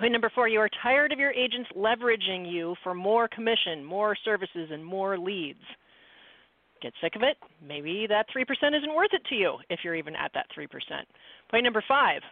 Point 0.00 0.12
number 0.12 0.32
four, 0.34 0.48
you 0.48 0.60
are 0.60 0.70
tired 0.82 1.12
of 1.12 1.18
your 1.18 1.30
agents 1.30 1.68
leveraging 1.76 2.50
you 2.50 2.74
for 2.82 2.94
more 2.94 3.28
commission, 3.28 3.84
more 3.84 4.16
services, 4.24 4.70
and 4.72 4.82
more 4.82 5.18
leads. 5.18 5.60
Get 6.80 6.94
sick 7.02 7.16
of 7.16 7.22
it? 7.22 7.36
Maybe 7.62 8.06
that 8.08 8.24
3% 8.34 8.44
isn't 8.78 8.94
worth 8.94 9.12
it 9.12 9.20
to 9.28 9.34
you 9.34 9.58
if 9.68 9.80
you're 9.84 9.94
even 9.94 10.16
at 10.16 10.30
that 10.32 10.46
3%. 10.56 10.66
Point 11.50 11.64
number 11.64 11.84
five, 11.86 12.22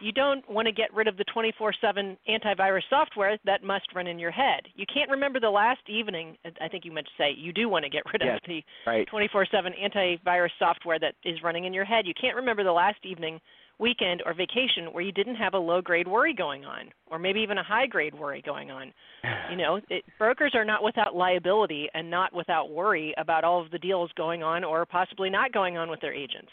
you 0.00 0.12
don't 0.12 0.48
want 0.48 0.66
to 0.66 0.72
get 0.72 0.94
rid 0.94 1.08
of 1.08 1.16
the 1.16 1.24
24 1.32 1.74
7 1.80 2.16
antivirus 2.30 2.82
software 2.88 3.36
that 3.46 3.64
must 3.64 3.86
run 3.96 4.06
in 4.06 4.20
your 4.20 4.30
head. 4.30 4.62
You 4.76 4.86
can't 4.86 5.10
remember 5.10 5.40
the 5.40 5.50
last 5.50 5.82
evening, 5.88 6.36
I 6.60 6.68
think 6.68 6.84
you 6.84 6.92
meant 6.92 7.06
to 7.06 7.22
say, 7.22 7.34
you 7.36 7.52
do 7.52 7.68
want 7.68 7.84
to 7.84 7.90
get 7.90 8.04
rid 8.12 8.22
yes, 8.24 8.36
of 8.36 8.48
the 8.48 8.62
right. 8.86 9.08
24 9.08 9.46
7 9.50 9.72
antivirus 9.72 10.50
software 10.56 11.00
that 11.00 11.14
is 11.24 11.42
running 11.42 11.64
in 11.64 11.74
your 11.74 11.84
head. 11.84 12.06
You 12.06 12.14
can't 12.20 12.36
remember 12.36 12.62
the 12.62 12.70
last 12.70 13.04
evening 13.04 13.40
weekend 13.78 14.22
or 14.24 14.34
vacation 14.34 14.92
where 14.92 15.02
you 15.02 15.12
didn't 15.12 15.34
have 15.34 15.54
a 15.54 15.58
low 15.58 15.80
grade 15.80 16.06
worry 16.06 16.34
going 16.34 16.64
on 16.64 16.90
or 17.06 17.18
maybe 17.18 17.40
even 17.40 17.58
a 17.58 17.62
high 17.62 17.86
grade 17.86 18.14
worry 18.14 18.42
going 18.44 18.70
on 18.70 18.92
you 19.50 19.56
know 19.56 19.80
it, 19.90 20.04
brokers 20.18 20.52
are 20.54 20.64
not 20.64 20.82
without 20.82 21.14
liability 21.14 21.88
and 21.94 22.10
not 22.10 22.32
without 22.34 22.70
worry 22.70 23.14
about 23.18 23.44
all 23.44 23.60
of 23.60 23.70
the 23.70 23.78
deals 23.78 24.10
going 24.16 24.42
on 24.42 24.64
or 24.64 24.86
possibly 24.86 25.30
not 25.30 25.52
going 25.52 25.76
on 25.76 25.90
with 25.90 26.00
their 26.00 26.14
agents 26.14 26.50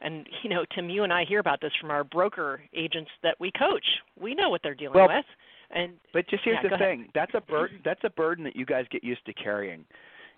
And 0.00 0.26
you 0.42 0.50
know, 0.50 0.64
Tim, 0.74 0.88
you 0.88 1.04
and 1.04 1.12
I 1.12 1.24
hear 1.24 1.40
about 1.40 1.60
this 1.60 1.72
from 1.80 1.90
our 1.90 2.04
broker 2.04 2.62
agents 2.74 3.10
that 3.22 3.36
we 3.38 3.52
coach. 3.52 3.84
We 4.18 4.34
know 4.34 4.48
what 4.48 4.62
they're 4.62 4.74
dealing 4.74 4.94
well, 4.94 5.08
with. 5.08 5.26
And 5.70 5.92
but 6.12 6.28
just 6.28 6.42
here's 6.44 6.58
yeah, 6.62 6.70
the 6.70 6.78
thing: 6.78 7.08
that's 7.14 7.32
a 7.34 7.40
burden. 7.40 7.78
That's 7.84 8.00
a 8.04 8.10
burden 8.10 8.44
that 8.44 8.56
you 8.56 8.66
guys 8.66 8.86
get 8.90 9.04
used 9.04 9.24
to 9.26 9.32
carrying, 9.34 9.84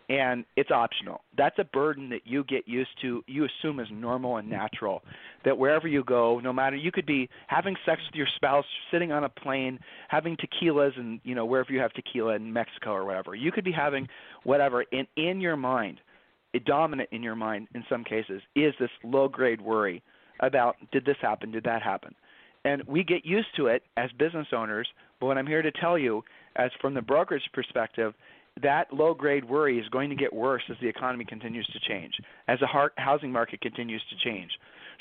and 0.08 0.44
it's 0.56 0.70
optional. 0.70 1.22
That's 1.36 1.58
a 1.58 1.64
burden 1.64 2.08
that 2.10 2.22
you 2.24 2.44
get 2.44 2.66
used 2.66 2.90
to. 3.02 3.22
You 3.26 3.46
assume 3.46 3.80
is 3.80 3.88
normal 3.90 4.36
and 4.36 4.48
natural. 4.48 5.02
That 5.44 5.56
wherever 5.56 5.88
you 5.88 6.04
go, 6.04 6.40
no 6.40 6.52
matter 6.52 6.76
you 6.76 6.92
could 6.92 7.06
be 7.06 7.28
having 7.46 7.76
sex 7.86 8.00
with 8.10 8.16
your 8.16 8.26
spouse, 8.36 8.64
sitting 8.90 9.12
on 9.12 9.24
a 9.24 9.28
plane, 9.28 9.78
having 10.08 10.36
tequilas, 10.36 10.98
and 10.98 11.20
you 11.24 11.34
know 11.34 11.44
wherever 11.44 11.72
you 11.72 11.80
have 11.80 11.92
tequila 11.92 12.34
in 12.34 12.52
Mexico 12.52 12.92
or 12.92 13.04
whatever. 13.04 13.34
You 13.34 13.52
could 13.52 13.64
be 13.64 13.72
having 13.72 14.08
whatever, 14.44 14.84
and 14.92 15.06
in 15.16 15.40
your 15.40 15.56
mind, 15.56 16.00
dominant 16.66 17.08
in 17.12 17.22
your 17.22 17.36
mind 17.36 17.68
in 17.74 17.84
some 17.88 18.04
cases 18.04 18.42
is 18.54 18.74
this 18.78 18.90
low 19.04 19.28
grade 19.28 19.60
worry 19.60 20.02
about 20.40 20.76
did 20.90 21.04
this 21.04 21.16
happen, 21.20 21.50
did 21.50 21.64
that 21.64 21.82
happen 21.82 22.14
and 22.64 22.82
we 22.84 23.02
get 23.02 23.24
used 23.24 23.48
to 23.56 23.66
it 23.66 23.82
as 23.96 24.10
business 24.18 24.46
owners. 24.52 24.88
But 25.20 25.26
what 25.26 25.38
I'm 25.38 25.46
here 25.46 25.62
to 25.62 25.72
tell 25.72 25.98
you, 25.98 26.22
as 26.56 26.70
from 26.80 26.94
the 26.94 27.02
brokerage 27.02 27.48
perspective, 27.52 28.14
that 28.60 28.92
low 28.92 29.14
grade 29.14 29.44
worry 29.44 29.78
is 29.78 29.88
going 29.88 30.10
to 30.10 30.16
get 30.16 30.32
worse 30.32 30.62
as 30.70 30.76
the 30.80 30.88
economy 30.88 31.24
continues 31.24 31.66
to 31.68 31.80
change, 31.88 32.12
as 32.48 32.58
the 32.60 32.90
housing 32.96 33.32
market 33.32 33.60
continues 33.60 34.02
to 34.10 34.28
change. 34.28 34.50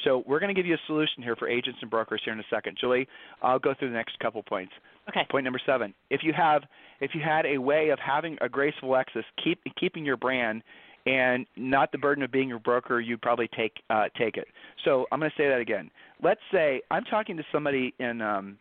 So 0.06 0.24
we're 0.26 0.40
going 0.40 0.54
to 0.54 0.60
give 0.60 0.66
you 0.66 0.76
a 0.76 0.88
solution 0.88 1.22
here 1.22 1.36
for 1.36 1.48
agents 1.48 1.80
and 1.82 1.92
brokers 1.92 2.22
here 2.24 2.34
in 2.34 2.40
a 2.40 2.44
second. 2.50 2.78
Julie, 2.80 3.08
I'll 3.42 3.60
go 3.60 3.74
through 3.78 3.90
the 3.90 3.96
next 3.96 4.18
couple 4.20 4.42
points. 4.42 4.72
Okay. 5.10 5.22
Point 5.30 5.44
number 5.44 5.60
seven: 5.66 5.94
if 6.10 6.22
you 6.24 6.34
have, 6.34 6.64
if 7.02 7.12
you 7.14 7.22
had 7.22 7.46
a 7.46 7.58
way 7.58 7.90
of 7.90 8.00
having 8.00 8.38
a 8.42 8.50
graceful 8.50 8.96
exit, 8.96 9.26
keep 9.44 9.60
keeping 9.80 10.06
your 10.06 10.18
brand, 10.18 10.64
and 11.06 11.46
not 11.56 11.92
the 11.92 11.98
burden 11.98 12.24
of 12.24 12.32
being 12.32 12.50
your 12.50 12.60
broker, 12.60 13.00
you'd 13.00 13.22
probably 13.22 13.50
take 13.56 13.74
uh, 13.90 14.06
take 14.18 14.38
it. 14.38 14.48
So 14.86 15.06
I'm 15.12 15.20
going 15.20 15.32
to 15.32 15.42
say 15.42 15.50
that 15.50 15.60
again. 15.60 15.92
Let's 16.24 16.42
say 16.52 16.82
I'm 16.90 17.04
talking 17.04 17.38
to 17.38 17.44
somebody 17.52 17.94
in 18.00 18.22
um, 18.22 18.58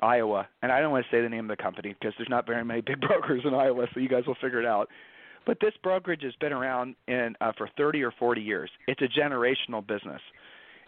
Iowa, 0.00 0.46
and 0.62 0.70
I 0.70 0.80
don't 0.80 0.90
want 0.90 1.06
to 1.08 1.16
say 1.16 1.22
the 1.22 1.28
name 1.28 1.50
of 1.50 1.56
the 1.56 1.62
company 1.62 1.94
because 1.98 2.14
there's 2.18 2.28
not 2.28 2.46
very 2.46 2.64
many 2.64 2.80
big 2.80 3.00
brokers 3.06 3.42
in 3.44 3.54
Iowa, 3.54 3.86
so 3.92 4.00
you 4.00 4.08
guys 4.08 4.26
will 4.26 4.36
figure 4.40 4.60
it 4.60 4.66
out. 4.66 4.88
But 5.46 5.58
this 5.60 5.72
brokerage 5.82 6.22
has 6.24 6.34
been 6.40 6.52
around 6.52 6.96
in 7.06 7.36
uh, 7.40 7.52
for 7.56 7.70
30 7.76 8.02
or 8.02 8.12
40 8.18 8.40
years. 8.40 8.70
It's 8.88 9.00
a 9.00 9.08
generational 9.08 9.86
business, 9.86 10.20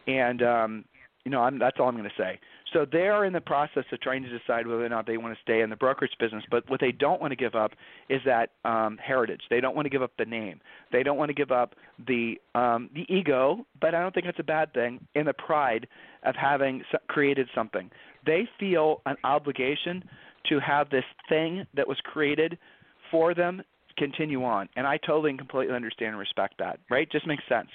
and 0.06 0.42
um, 0.42 0.84
you 1.24 1.30
know 1.30 1.40
I'm, 1.40 1.58
that's 1.58 1.76
all 1.78 1.88
I'm 1.88 1.96
going 1.96 2.08
to 2.08 2.22
say. 2.22 2.40
So 2.72 2.86
they 2.90 3.08
are 3.08 3.24
in 3.24 3.32
the 3.32 3.40
process 3.40 3.84
of 3.92 4.00
trying 4.00 4.22
to 4.22 4.38
decide 4.38 4.66
whether 4.66 4.84
or 4.84 4.88
not 4.88 5.06
they 5.06 5.16
want 5.16 5.34
to 5.34 5.40
stay 5.42 5.62
in 5.62 5.70
the 5.70 5.76
brokerage 5.76 6.12
business. 6.20 6.44
But 6.50 6.68
what 6.68 6.80
they 6.80 6.92
don't 6.92 7.20
want 7.20 7.30
to 7.32 7.36
give 7.36 7.54
up 7.54 7.72
is 8.08 8.20
that 8.26 8.50
um, 8.64 8.98
heritage. 8.98 9.40
They 9.50 9.60
don't 9.60 9.74
want 9.74 9.86
to 9.86 9.90
give 9.90 10.02
up 10.02 10.12
the 10.18 10.24
name. 10.24 10.60
They 10.92 11.02
don't 11.02 11.16
want 11.16 11.30
to 11.30 11.34
give 11.34 11.50
up 11.50 11.74
the 12.06 12.34
um, 12.54 12.90
the 12.94 13.06
ego. 13.12 13.64
But 13.80 13.94
I 13.94 14.00
don't 14.00 14.14
think 14.14 14.26
that's 14.26 14.38
a 14.38 14.44
bad 14.44 14.72
thing. 14.74 15.06
And 15.14 15.26
the 15.26 15.32
pride 15.32 15.86
of 16.24 16.34
having 16.34 16.82
created 17.08 17.48
something. 17.54 17.90
They 18.26 18.48
feel 18.58 19.00
an 19.06 19.16
obligation 19.24 20.04
to 20.48 20.60
have 20.60 20.90
this 20.90 21.04
thing 21.28 21.66
that 21.74 21.86
was 21.86 21.98
created 22.04 22.58
for 23.10 23.34
them 23.34 23.62
continue 23.96 24.44
on. 24.44 24.68
And 24.76 24.86
I 24.86 24.98
totally 24.98 25.30
and 25.30 25.38
completely 25.38 25.74
understand 25.74 26.10
and 26.10 26.18
respect 26.18 26.54
that. 26.58 26.80
Right? 26.90 27.10
Just 27.10 27.26
makes 27.26 27.42
sense. 27.48 27.68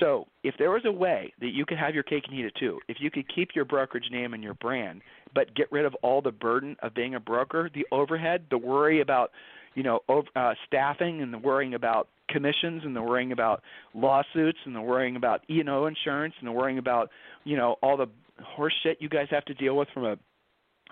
So 0.00 0.26
if 0.42 0.54
there 0.58 0.70
was 0.70 0.82
a 0.86 0.92
way 0.92 1.32
that 1.40 1.50
you 1.50 1.66
could 1.66 1.78
have 1.78 1.94
your 1.94 2.02
cake 2.02 2.24
and 2.28 2.38
eat 2.38 2.46
it 2.46 2.54
too, 2.58 2.80
if 2.88 2.96
you 3.00 3.10
could 3.10 3.32
keep 3.32 3.50
your 3.54 3.64
brokerage 3.64 4.10
name 4.10 4.34
and 4.34 4.42
your 4.42 4.54
brand, 4.54 5.02
but 5.34 5.54
get 5.54 5.70
rid 5.70 5.84
of 5.84 5.94
all 5.96 6.22
the 6.22 6.32
burden 6.32 6.76
of 6.82 6.94
being 6.94 7.14
a 7.14 7.20
broker, 7.20 7.70
the 7.74 7.86
overhead, 7.92 8.46
the 8.50 8.58
worry 8.58 9.00
about, 9.00 9.30
you 9.74 9.82
know, 9.82 10.00
uh, 10.34 10.54
staffing 10.66 11.22
and 11.22 11.32
the 11.32 11.38
worrying 11.38 11.74
about 11.74 12.08
commissions 12.28 12.82
and 12.84 12.96
the 12.96 13.02
worrying 13.02 13.32
about 13.32 13.62
lawsuits 13.94 14.58
and 14.64 14.74
the 14.74 14.80
worrying 14.80 15.16
about 15.16 15.42
E&O 15.50 15.86
insurance 15.86 16.34
and 16.38 16.48
the 16.48 16.52
worrying 16.52 16.78
about, 16.78 17.10
you 17.44 17.56
know, 17.56 17.76
all 17.82 17.96
the 17.96 18.06
horse 18.42 18.74
shit 18.82 18.98
you 19.00 19.08
guys 19.08 19.26
have 19.30 19.44
to 19.44 19.54
deal 19.54 19.76
with 19.76 19.88
from 19.92 20.04
a 20.04 20.16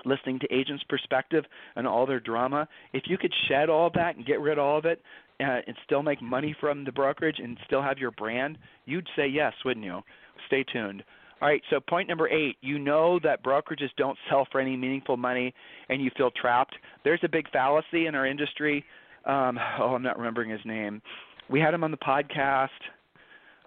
listening 0.04 0.38
to 0.40 0.52
agents' 0.52 0.84
perspective 0.88 1.44
and 1.76 1.86
all 1.86 2.06
their 2.06 2.20
drama. 2.20 2.68
If 2.92 3.04
you 3.06 3.18
could 3.18 3.32
shed 3.48 3.68
all 3.68 3.90
that 3.94 4.16
and 4.16 4.26
get 4.26 4.40
rid 4.40 4.58
of 4.58 4.64
all 4.64 4.78
of 4.78 4.84
it, 4.84 5.00
uh, 5.40 5.60
and 5.66 5.76
still 5.84 6.02
make 6.02 6.20
money 6.20 6.56
from 6.60 6.84
the 6.84 6.92
brokerage 6.92 7.36
and 7.38 7.56
still 7.64 7.82
have 7.82 7.98
your 7.98 8.10
brand, 8.12 8.58
you'd 8.86 9.06
say 9.14 9.26
yes, 9.26 9.52
wouldn't 9.64 9.86
you? 9.86 10.00
Stay 10.46 10.64
tuned. 10.72 11.02
All 11.40 11.48
right, 11.48 11.62
so 11.70 11.78
point 11.78 12.08
number 12.08 12.28
eight, 12.28 12.56
you 12.60 12.80
know 12.80 13.20
that 13.22 13.44
brokerages 13.44 13.90
don't 13.96 14.18
sell 14.28 14.48
for 14.50 14.60
any 14.60 14.76
meaningful 14.76 15.16
money 15.16 15.54
and 15.88 16.02
you 16.02 16.10
feel 16.16 16.32
trapped. 16.32 16.74
There's 17.04 17.20
a 17.22 17.28
big 17.28 17.48
fallacy 17.52 18.06
in 18.06 18.16
our 18.16 18.26
industry. 18.26 18.84
Um, 19.24 19.58
oh, 19.80 19.94
I'm 19.94 20.02
not 20.02 20.18
remembering 20.18 20.50
his 20.50 20.60
name. 20.64 21.00
We 21.48 21.60
had 21.60 21.72
him 21.72 21.84
on 21.84 21.92
the 21.92 21.96
podcast. 21.96 22.68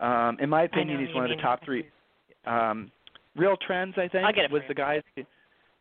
Um, 0.01 0.37
in 0.41 0.49
my 0.49 0.63
opinion, 0.63 0.99
he's 1.05 1.15
one 1.15 1.23
of 1.23 1.35
the 1.35 1.41
top 1.41 1.63
three. 1.63 1.85
Um, 2.45 2.91
Real 3.35 3.55
Trends, 3.65 3.93
I 3.97 4.09
think, 4.09 4.25
I 4.25 4.31
get 4.33 4.45
it. 4.45 4.51
was 4.51 4.63
the 4.67 4.73
guy. 4.73 5.01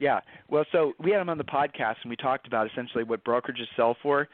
Yeah. 0.00 0.20
Well, 0.48 0.64
so 0.72 0.94
we 0.98 1.10
had 1.10 1.20
him 1.20 1.28
on 1.28 1.36
the 1.36 1.44
podcast 1.44 1.96
and 2.02 2.08
we 2.08 2.16
talked 2.16 2.46
about 2.46 2.66
essentially 2.66 3.04
what 3.04 3.22
brokerages 3.22 3.66
sell 3.76 3.96
for. 4.02 4.28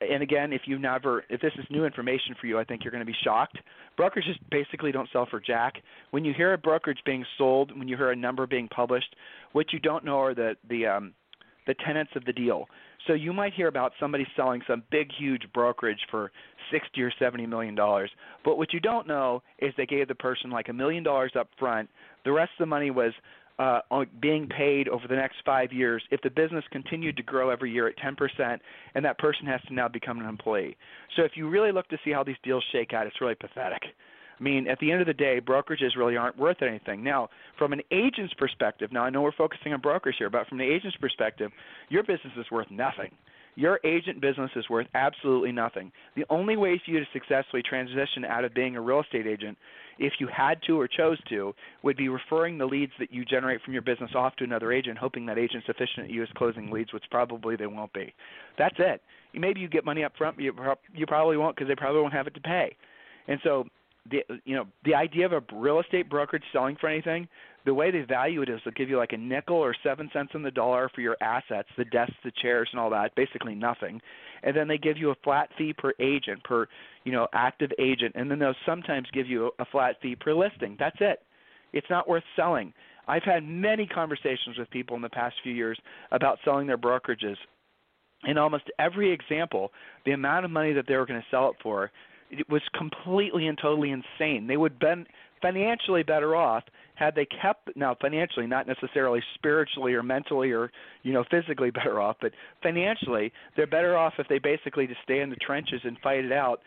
And 0.00 0.22
again, 0.22 0.52
if 0.52 0.62
you 0.66 0.78
never, 0.78 1.24
if 1.28 1.40
this 1.40 1.52
is 1.58 1.64
new 1.70 1.84
information 1.84 2.36
for 2.40 2.46
you, 2.46 2.56
I 2.58 2.62
think 2.62 2.84
you're 2.84 2.92
going 2.92 3.04
to 3.04 3.06
be 3.06 3.16
shocked. 3.24 3.58
Brokerages 3.98 4.38
basically 4.48 4.92
don't 4.92 5.08
sell 5.12 5.26
for 5.28 5.40
jack. 5.40 5.74
When 6.12 6.24
you 6.24 6.32
hear 6.32 6.52
a 6.52 6.58
brokerage 6.58 7.00
being 7.04 7.24
sold, 7.36 7.76
when 7.76 7.88
you 7.88 7.96
hear 7.96 8.12
a 8.12 8.16
number 8.16 8.46
being 8.46 8.68
published, 8.68 9.16
what 9.52 9.72
you 9.72 9.80
don't 9.80 10.04
know 10.04 10.18
are 10.20 10.34
the 10.34 10.54
the 10.70 10.86
um, 10.86 11.14
the 11.66 11.74
tenets 11.84 12.10
of 12.14 12.24
the 12.24 12.32
deal. 12.32 12.66
So 13.08 13.12
you 13.12 13.32
might 13.32 13.54
hear 13.54 13.68
about 13.68 13.92
somebody 13.98 14.26
selling 14.36 14.62
some 14.68 14.84
big, 14.90 15.08
huge 15.18 15.42
brokerage 15.52 16.00
for 16.10 16.30
sixty 16.70 17.02
or 17.02 17.12
seventy 17.18 17.44
million 17.46 17.74
dollars, 17.74 18.10
but 18.44 18.56
what 18.56 18.72
you 18.72 18.78
don't 18.78 19.08
know 19.08 19.42
is 19.58 19.74
they 19.76 19.86
gave 19.86 20.06
the 20.06 20.14
person 20.14 20.50
like 20.50 20.68
a 20.68 20.72
million 20.72 21.02
dollars 21.02 21.32
up 21.36 21.48
front. 21.58 21.88
The 22.24 22.32
rest 22.32 22.52
of 22.58 22.62
the 22.62 22.66
money 22.66 22.90
was 22.90 23.12
uh, 23.58 23.80
being 24.20 24.48
paid 24.48 24.88
over 24.88 25.08
the 25.08 25.16
next 25.16 25.36
five 25.44 25.72
years 25.72 26.02
if 26.10 26.20
the 26.22 26.30
business 26.30 26.64
continued 26.70 27.16
to 27.16 27.22
grow 27.22 27.50
every 27.50 27.72
year 27.72 27.88
at 27.88 27.96
10%, 27.98 28.58
and 28.94 29.04
that 29.04 29.18
person 29.18 29.46
has 29.46 29.60
to 29.68 29.74
now 29.74 29.88
become 29.88 30.20
an 30.20 30.26
employee. 30.26 30.76
So 31.16 31.22
if 31.22 31.32
you 31.34 31.48
really 31.48 31.72
look 31.72 31.88
to 31.88 31.98
see 32.04 32.12
how 32.12 32.22
these 32.22 32.36
deals 32.42 32.64
shake 32.72 32.92
out, 32.92 33.06
it's 33.06 33.20
really 33.20 33.34
pathetic. 33.34 33.82
I 34.38 34.42
mean, 34.42 34.68
at 34.68 34.78
the 34.78 34.92
end 34.92 35.00
of 35.00 35.06
the 35.06 35.14
day, 35.14 35.40
brokerages 35.40 35.96
really 35.96 36.16
aren't 36.16 36.38
worth 36.38 36.62
anything. 36.62 37.02
Now, 37.02 37.28
from 37.58 37.72
an 37.72 37.82
agent's 37.90 38.34
perspective, 38.34 38.92
now 38.92 39.02
I 39.02 39.10
know 39.10 39.22
we're 39.22 39.32
focusing 39.32 39.72
on 39.72 39.80
brokers 39.80 40.14
here, 40.16 40.30
but 40.30 40.46
from 40.46 40.58
the 40.58 40.64
agent's 40.64 40.96
perspective, 40.96 41.50
your 41.88 42.04
business 42.04 42.32
is 42.38 42.46
worth 42.50 42.70
nothing. 42.70 43.10
Your 43.58 43.80
agent 43.82 44.20
business 44.20 44.52
is 44.54 44.70
worth 44.70 44.86
absolutely 44.94 45.50
nothing. 45.50 45.90
The 46.14 46.24
only 46.30 46.56
way 46.56 46.80
for 46.84 46.92
you 46.92 47.00
to 47.00 47.06
successfully 47.12 47.60
transition 47.60 48.24
out 48.24 48.44
of 48.44 48.54
being 48.54 48.76
a 48.76 48.80
real 48.80 49.00
estate 49.00 49.26
agent 49.26 49.58
if 49.98 50.12
you 50.20 50.28
had 50.28 50.62
to 50.68 50.80
or 50.80 50.86
chose 50.86 51.18
to, 51.28 51.52
would 51.82 51.96
be 51.96 52.08
referring 52.08 52.56
the 52.56 52.64
leads 52.64 52.92
that 53.00 53.12
you 53.12 53.24
generate 53.24 53.60
from 53.62 53.72
your 53.72 53.82
business 53.82 54.12
off 54.14 54.36
to 54.36 54.44
another 54.44 54.70
agent, 54.70 54.96
hoping 54.96 55.26
that 55.26 55.38
agent's 55.38 55.66
efficient 55.68 56.04
at 56.04 56.10
you 56.10 56.24
closing 56.36 56.70
leads, 56.70 56.92
which 56.92 57.02
probably 57.10 57.56
they 57.56 57.66
won't 57.66 57.92
be. 57.92 58.14
That's 58.56 58.76
it. 58.78 59.02
Maybe 59.34 59.58
you 59.58 59.68
get 59.68 59.84
money 59.84 60.04
up 60.04 60.12
front, 60.16 60.36
but 60.36 60.44
you, 60.44 60.52
you 60.94 61.04
probably 61.06 61.36
won't 61.36 61.56
because 61.56 61.66
they 61.66 61.74
probably 61.74 62.00
won't 62.00 62.14
have 62.14 62.28
it 62.28 62.34
to 62.34 62.40
pay. 62.40 62.76
And 63.26 63.40
so, 63.42 63.64
the 64.08 64.22
you 64.44 64.54
know 64.54 64.66
the 64.84 64.94
idea 64.94 65.26
of 65.26 65.32
a 65.32 65.42
real 65.52 65.80
estate 65.80 66.08
brokerage 66.08 66.44
selling 66.52 66.76
for 66.80 66.88
anything 66.88 67.26
the 67.68 67.74
way 67.74 67.90
they 67.90 68.00
value 68.00 68.40
it 68.40 68.48
is 68.48 68.60
they'll 68.64 68.72
give 68.72 68.88
you 68.88 68.96
like 68.96 69.12
a 69.12 69.16
nickel 69.18 69.56
or 69.56 69.76
seven 69.82 70.08
cents 70.14 70.32
on 70.34 70.42
the 70.42 70.50
dollar 70.50 70.90
for 70.94 71.02
your 71.02 71.18
assets, 71.20 71.68
the 71.76 71.84
desks, 71.84 72.16
the 72.24 72.32
chairs, 72.40 72.66
and 72.72 72.80
all 72.80 72.88
that, 72.88 73.14
basically 73.14 73.54
nothing. 73.54 74.00
And 74.42 74.56
then 74.56 74.68
they 74.68 74.78
give 74.78 74.96
you 74.96 75.10
a 75.10 75.14
flat 75.22 75.50
fee 75.58 75.74
per 75.76 75.92
agent, 76.00 76.42
per 76.44 76.66
you 77.04 77.12
know 77.12 77.28
active 77.34 77.70
agent, 77.78 78.14
and 78.14 78.30
then 78.30 78.38
they'll 78.38 78.54
sometimes 78.64 79.06
give 79.12 79.26
you 79.26 79.50
a 79.58 79.66
flat 79.66 79.96
fee 80.00 80.16
per 80.16 80.32
listing. 80.32 80.76
That's 80.78 80.96
it. 81.00 81.18
It's 81.74 81.86
not 81.90 82.08
worth 82.08 82.24
selling. 82.36 82.72
I've 83.06 83.22
had 83.22 83.44
many 83.44 83.86
conversations 83.86 84.56
with 84.58 84.70
people 84.70 84.96
in 84.96 85.02
the 85.02 85.10
past 85.10 85.36
few 85.42 85.52
years 85.52 85.78
about 86.10 86.38
selling 86.46 86.66
their 86.66 86.78
brokerages. 86.78 87.36
In 88.24 88.38
almost 88.38 88.64
every 88.78 89.12
example, 89.12 89.72
the 90.06 90.12
amount 90.12 90.46
of 90.46 90.50
money 90.50 90.72
that 90.72 90.86
they 90.88 90.96
were 90.96 91.04
going 91.04 91.20
to 91.20 91.26
sell 91.30 91.50
it 91.50 91.56
for 91.62 91.90
it 92.30 92.48
was 92.48 92.62
completely 92.76 93.46
and 93.46 93.58
totally 93.60 93.90
insane. 93.90 94.46
They 94.46 94.56
would 94.56 94.78
been 94.78 95.06
financially 95.42 96.02
better 96.02 96.34
off 96.34 96.64
had 96.98 97.14
they 97.14 97.26
kept 97.40 97.70
now 97.76 97.96
financially 98.00 98.46
not 98.46 98.66
necessarily 98.66 99.22
spiritually 99.34 99.94
or 99.94 100.02
mentally 100.02 100.50
or 100.50 100.70
you 101.02 101.12
know 101.12 101.24
physically 101.30 101.70
better 101.78 102.00
off 102.00 102.16
but 102.20 102.32
financially 102.62 103.32
they're 103.56 103.66
better 103.66 103.96
off 103.96 104.14
if 104.18 104.26
they 104.28 104.38
basically 104.38 104.86
just 104.86 105.00
stay 105.02 105.20
in 105.20 105.30
the 105.30 105.36
trenches 105.36 105.80
and 105.84 105.96
fight 106.02 106.24
it 106.24 106.32
out 106.32 106.60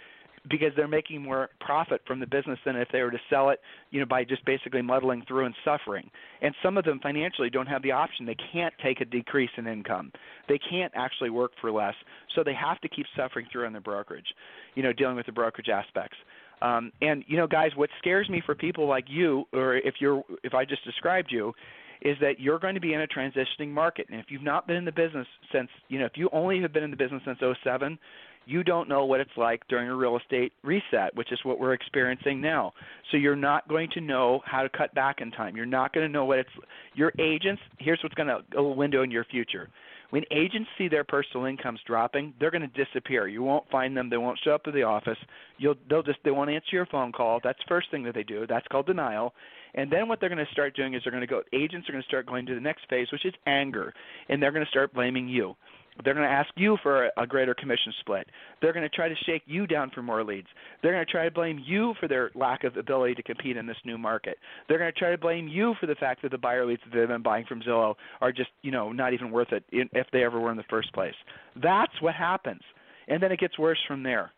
because 0.50 0.72
they're 0.76 0.88
making 0.88 1.22
more 1.22 1.50
profit 1.60 2.02
from 2.08 2.20
the 2.20 2.26
business 2.26 2.58
than 2.66 2.76
if 2.76 2.88
they 2.92 3.02
were 3.02 3.12
to 3.12 3.20
sell 3.30 3.50
it, 3.50 3.60
you 3.92 4.00
know, 4.00 4.06
by 4.06 4.24
just 4.24 4.44
basically 4.46 4.82
muddling 4.82 5.24
through 5.28 5.46
and 5.46 5.54
suffering. 5.64 6.10
And 6.42 6.56
some 6.64 6.78
of 6.78 6.86
them 6.86 7.00
financially 7.02 7.50
don't 7.50 7.68
have 7.68 7.84
the 7.84 7.92
option. 7.92 8.26
They 8.26 8.38
can't 8.52 8.74
take 8.84 9.02
a 9.02 9.06
decrease 9.06 9.52
in 9.58 9.68
income. 9.68 10.12
They 10.50 10.58
can't 10.58 10.92
actually 10.96 11.30
work 11.30 11.52
for 11.62 11.72
less, 11.72 11.94
so 12.36 12.44
they 12.44 12.56
have 12.56 12.82
to 12.82 12.90
keep 12.90 13.06
suffering 13.16 13.46
through 13.52 13.68
on 13.68 13.74
the 13.74 13.80
brokerage, 13.80 14.34
you 14.76 14.82
know, 14.82 14.94
dealing 14.94 15.16
with 15.16 15.28
the 15.28 15.32
brokerage 15.32 15.70
aspects. 15.70 16.18
Um, 16.62 16.92
and 17.02 17.24
you 17.28 17.38
know, 17.38 17.48
guys, 17.48 17.72
what 17.76 17.90
scares 18.00 18.30
me 18.30 18.42
for 18.46 18.56
people 18.56 18.88
like 18.88 19.06
you, 19.08 19.46
or 19.54 19.76
if 19.78 19.96
you're, 20.00 20.24
if 20.44 20.54
I 20.54 20.66
just 20.66 20.84
described 20.86 21.30
you, 21.32 21.54
is 22.02 22.18
that 22.20 22.40
you're 22.40 22.60
going 22.60 22.76
to 22.76 22.82
be 22.82 22.94
in 22.94 23.02
a 23.02 23.08
transitioning 23.08 23.70
market. 23.70 24.08
And 24.10 24.20
if 24.20 24.28
you've 24.30 24.42
not 24.42 24.68
been 24.68 24.76
in 24.76 24.86
the 24.86 24.92
business 24.92 25.28
since, 25.52 25.70
you 25.88 26.00
know, 26.00 26.06
if 26.06 26.14
you 26.16 26.30
only 26.32 26.62
have 26.62 26.74
been 26.74 26.84
in 26.84 26.92
the 26.92 26.98
business 26.98 27.22
since 27.26 27.40
07, 27.64 27.98
you 28.46 28.64
don't 28.64 28.90
know 28.90 29.06
what 29.06 29.20
it's 29.20 29.32
like 29.38 29.62
during 29.68 29.88
a 29.88 29.96
real 29.96 30.18
estate 30.18 30.52
reset, 30.64 31.16
which 31.16 31.32
is 31.32 31.40
what 31.44 31.60
we're 31.60 31.74
experiencing 31.74 32.42
now. 32.42 32.74
So 33.12 33.18
you're 33.18 33.36
not 33.36 33.68
going 33.68 33.90
to 33.94 34.02
know 34.02 34.42
how 34.46 34.64
to 34.64 34.70
cut 34.70 34.94
back 34.96 35.22
in 35.22 35.30
time. 35.32 35.56
You're 35.56 35.68
not 35.68 35.94
going 35.94 36.08
to 36.08 36.12
know 36.12 36.26
what 36.26 36.40
it's 36.40 36.50
your 36.96 37.14
agents, 37.20 37.62
here's 37.78 38.00
what's 38.02 38.16
going 38.16 38.30
to 38.30 38.58
a 38.58 38.64
window 38.64 39.04
into 39.04 39.14
your 39.14 39.26
future. 39.26 39.70
When 40.12 40.24
agents 40.30 40.70
see 40.78 40.90
their 40.90 41.06
personal 41.06 41.46
incomes 41.46 41.80
dropping, 41.88 42.34
they're 42.40 42.52
going 42.52 42.70
to 42.70 42.86
disappear. 42.86 43.28
You 43.28 43.44
won't 43.44 43.70
find 43.70 43.96
them. 43.96 44.10
They 44.10 44.18
won't 44.18 44.40
show 44.44 44.52
up 44.52 44.64
at 44.68 44.74
the 44.74 44.84
office. 44.84 45.18
You'll 45.58 45.76
they'll 45.90 46.04
just 46.04 46.20
they 46.24 46.32
won't 46.32 46.50
answer 46.50 46.68
your 46.74 46.86
phone 46.86 47.12
call. 47.12 47.40
That's 47.44 47.60
the 47.60 47.70
first 47.70 47.90
thing 47.92 48.04
that 48.04 48.14
they 48.14 48.24
do. 48.24 48.46
That's 48.46 48.68
called 48.68 48.88
denial. 48.88 49.34
And 49.74 49.90
then 49.90 50.10
what 50.10 50.20
they're 50.20 50.30
going 50.30 50.46
to 50.46 50.52
start 50.52 50.76
doing 50.76 50.94
is 50.94 51.02
they're 51.04 51.12
going 51.12 51.22
to 51.22 51.28
go 51.28 51.44
agents 51.54 51.88
are 51.88 51.94
going 51.94 52.04
to 52.04 52.08
start 52.08 52.26
going 52.26 52.46
to 52.46 52.54
the 52.54 52.62
next 52.62 52.88
phase, 52.90 53.08
which 53.12 53.26
is 53.26 53.34
anger, 53.48 53.94
and 54.28 54.44
they're 54.44 54.52
going 54.52 54.66
to 54.66 54.70
start 54.70 54.94
blaming 54.94 55.30
you. 55.30 55.56
They're 56.04 56.14
going 56.14 56.28
to 56.28 56.34
ask 56.34 56.50
you 56.56 56.78
for 56.82 57.10
a 57.18 57.28
greater 57.28 57.54
commission 57.54 57.94
split. 58.00 58.28
They're 58.62 58.74
going 58.74 58.88
to 58.88 58.96
try 58.96 59.10
to 59.10 59.16
shake 59.26 59.44
you 59.46 59.68
down 59.68 59.92
for 59.94 60.02
more 60.02 60.24
leads. 60.24 60.48
They're 60.82 60.94
going 60.94 61.06
to 61.06 61.12
try 61.12 61.26
to 61.26 61.32
blame 61.32 61.62
you 61.66 61.94
for 62.00 62.08
their 62.08 62.32
lack 62.34 62.64
of 62.64 62.78
ability 62.78 63.16
to 63.16 63.24
compete 63.24 63.58
in 63.58 63.66
this 63.66 63.78
new 63.86 63.98
market. 63.98 64.38
They're 64.68 64.80
going 64.80 64.92
to 64.92 64.98
try 64.98 65.12
to 65.12 65.18
blame 65.18 65.48
you 65.48 65.76
for 65.80 65.88
the 65.88 65.96
fact 65.96 66.22
that 66.22 66.32
the 66.32 66.38
buyer 66.38 66.66
leads 66.66 66.82
that 66.86 66.98
they've 66.98 67.08
been 67.08 67.22
buying 67.22 67.46
from 67.46 67.62
Zillow 67.62 67.96
are 68.22 68.32
just, 68.32 68.50
you 68.62 68.72
know, 68.72 68.92
not 68.92 69.14
even 69.14 69.32
worth 69.32 69.52
it 69.52 69.64
if 69.72 70.08
they 70.14 70.24
ever 70.24 70.40
were 70.40 70.52
in 70.52 70.58
the 70.58 70.64
first 70.70 70.94
place. 70.94 71.16
That's 71.62 71.94
what 72.02 72.16
happens. 72.16 72.62
And 73.08 73.22
then 73.22 73.32
it 73.32 73.40
gets 73.40 73.60
worse 73.60 73.80
from 73.88 74.04
there. 74.04 74.32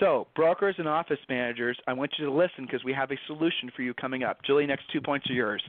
So, 0.00 0.26
brokers 0.34 0.76
and 0.78 0.88
office 0.88 1.18
managers, 1.28 1.76
I 1.86 1.92
want 1.92 2.12
you 2.18 2.24
to 2.24 2.32
listen 2.32 2.64
because 2.64 2.82
we 2.82 2.94
have 2.94 3.10
a 3.10 3.16
solution 3.26 3.70
for 3.76 3.82
you 3.82 3.92
coming 3.92 4.22
up. 4.22 4.38
Julie, 4.46 4.66
next 4.66 4.84
two 4.90 5.02
points 5.02 5.28
are 5.28 5.34
yours. 5.34 5.62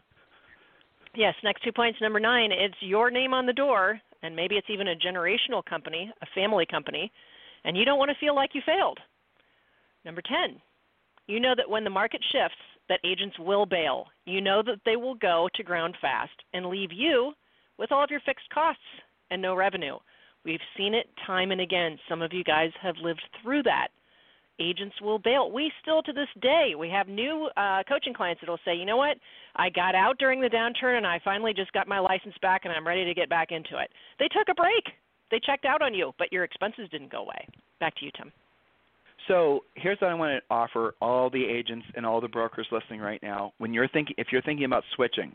Yes, 1.16 1.34
next 1.44 1.64
two 1.64 1.74
points. 1.74 2.00
Number 2.02 2.20
nine, 2.20 2.52
it's 2.52 2.76
your 2.80 3.12
name 3.12 3.34
on 3.34 3.46
the 3.46 3.54
door 3.54 4.00
and 4.24 4.36
maybe 4.36 4.56
it's 4.56 4.70
even 4.70 4.88
a 4.88 4.96
generational 4.96 5.64
company, 5.64 6.12
a 6.22 6.26
family 6.34 6.66
company, 6.66 7.12
and 7.66 7.78
you 7.78 7.86
don't 7.86 8.00
want 8.00 8.10
to 8.10 8.18
feel 8.20 8.36
like 8.36 8.56
you 8.56 8.62
failed. 8.66 9.00
Number 10.06 10.22
10, 10.22 10.60
you 11.28 11.40
know 11.40 11.54
that 11.56 11.70
when 11.70 11.84
the 11.84 11.90
market 11.90 12.22
shifts, 12.32 12.58
that 12.90 13.00
agents 13.06 13.38
will 13.40 13.66
bail. 13.66 14.08
You 14.26 14.42
know 14.42 14.62
that 14.64 14.80
they 14.86 14.96
will 14.96 15.16
go 15.16 15.48
to 15.56 15.64
ground 15.64 15.96
fast 16.02 16.34
and 16.54 16.66
leave 16.66 16.92
you 16.92 17.34
with 17.78 17.92
all 17.92 18.04
of 18.04 18.10
your 18.10 18.20
fixed 18.26 18.50
costs 18.54 18.82
and 19.32 19.42
no 19.42 19.56
revenue. 19.56 19.98
We've 20.44 20.60
seen 20.78 20.94
it 20.94 21.08
time 21.26 21.52
and 21.52 21.62
again. 21.62 21.98
Some 22.10 22.22
of 22.22 22.34
you 22.34 22.44
guys 22.44 22.72
have 22.82 22.96
lived 23.02 23.22
through 23.42 23.64
that 23.64 23.88
agents 24.60 24.96
will 25.02 25.20
bail. 25.20 25.52
We 25.52 25.72
still 25.82 26.02
to 26.04 26.14
this 26.14 26.28
day 26.42 26.74
we 26.78 26.90
have 26.90 27.08
new 27.08 27.50
uh, 27.58 27.84
coaching 27.88 28.14
clients 28.14 28.42
that'll 28.42 28.60
say, 28.66 28.76
you 28.76 28.86
know 28.86 28.98
what, 28.98 29.18
I 29.56 29.70
got 29.70 29.96
out 29.96 30.18
during 30.20 30.42
the 30.42 30.50
downturn 30.50 30.98
and 30.98 31.08
I 31.08 31.20
finally 31.24 31.54
just 31.54 31.72
got 31.74 31.88
my 31.88 32.00
license 32.00 32.36
back 32.42 32.62
and 32.66 32.74
I'm 32.74 32.86
ready 32.86 33.06
to 33.06 33.14
get 33.14 33.30
back 33.30 33.52
into 33.52 33.80
it. 33.80 33.90
They 34.20 34.28
took 34.28 34.50
a 34.50 34.54
break. 34.54 34.84
They 35.32 35.40
checked 35.44 35.66
out 35.66 35.82
on 35.82 35.94
you, 35.94 36.14
but 36.20 36.32
your 36.32 36.44
expenses 36.44 36.88
didn't 36.92 37.12
go 37.12 37.20
away. 37.20 37.48
Back 37.80 37.96
to 37.96 38.06
you, 38.06 38.12
Tim. 38.16 38.32
So 39.28 39.62
here's 39.76 40.00
what 40.02 40.12
I 40.12 40.14
want 40.14 40.38
to 40.38 40.54
offer 40.54 40.96
all 41.02 41.30
the 41.30 41.44
agents 41.44 41.86
and 41.96 42.06
all 42.06 42.20
the 42.20 42.28
brokers 42.28 42.68
listening 42.72 43.00
right 43.00 43.22
now. 43.24 43.54
When 43.58 43.74
you're 43.74 43.88
thinking, 43.88 44.16
if 44.18 44.28
you're 44.32 44.42
thinking 44.42 44.66
about 44.66 44.84
switching, 44.96 45.34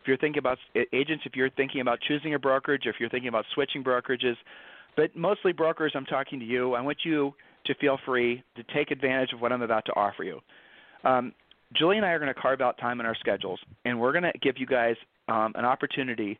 if 0.00 0.06
you're 0.06 0.16
thinking 0.16 0.40
about 0.40 0.58
agents, 0.92 1.24
if 1.24 1.34
you're 1.34 1.50
thinking 1.50 1.80
about 1.80 2.00
choosing 2.06 2.34
a 2.34 2.38
brokerage, 2.38 2.82
if 2.86 2.96
you're 2.98 3.08
thinking 3.08 3.28
about 3.28 3.44
switching 3.54 3.84
brokerages, 3.84 4.34
but 4.96 5.14
mostly 5.14 5.52
brokers, 5.52 5.92
I'm 5.94 6.06
talking 6.06 6.40
to 6.40 6.44
you. 6.44 6.74
I 6.74 6.80
want 6.80 6.98
you 7.04 7.32
to 7.68 7.74
feel 7.76 7.98
free 8.04 8.42
to 8.56 8.64
take 8.74 8.90
advantage 8.90 9.32
of 9.32 9.40
what 9.40 9.52
I'm 9.52 9.62
about 9.62 9.84
to 9.86 9.92
offer 9.94 10.24
you. 10.24 10.40
Um, 11.04 11.32
Julie 11.76 11.96
and 11.96 12.04
I 12.06 12.10
are 12.10 12.18
going 12.18 12.32
to 12.32 12.40
carve 12.40 12.60
out 12.60 12.78
time 12.78 12.98
in 13.00 13.06
our 13.06 13.14
schedules, 13.14 13.60
and 13.84 13.98
we're 13.98 14.12
going 14.12 14.24
to 14.24 14.32
give 14.42 14.56
you 14.58 14.66
guys 14.66 14.96
um, 15.28 15.52
an 15.54 15.64
opportunity 15.64 16.38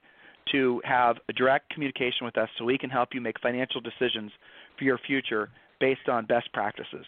to 0.52 0.80
have 0.84 1.16
a 1.28 1.32
direct 1.32 1.70
communication 1.70 2.24
with 2.24 2.38
us 2.38 2.48
so 2.58 2.64
we 2.64 2.78
can 2.78 2.90
help 2.90 3.10
you 3.12 3.20
make 3.20 3.38
financial 3.40 3.80
decisions 3.80 4.32
for 4.78 4.84
your 4.84 4.98
future 5.06 5.50
based 5.80 6.08
on 6.08 6.24
best 6.24 6.52
practices. 6.52 7.04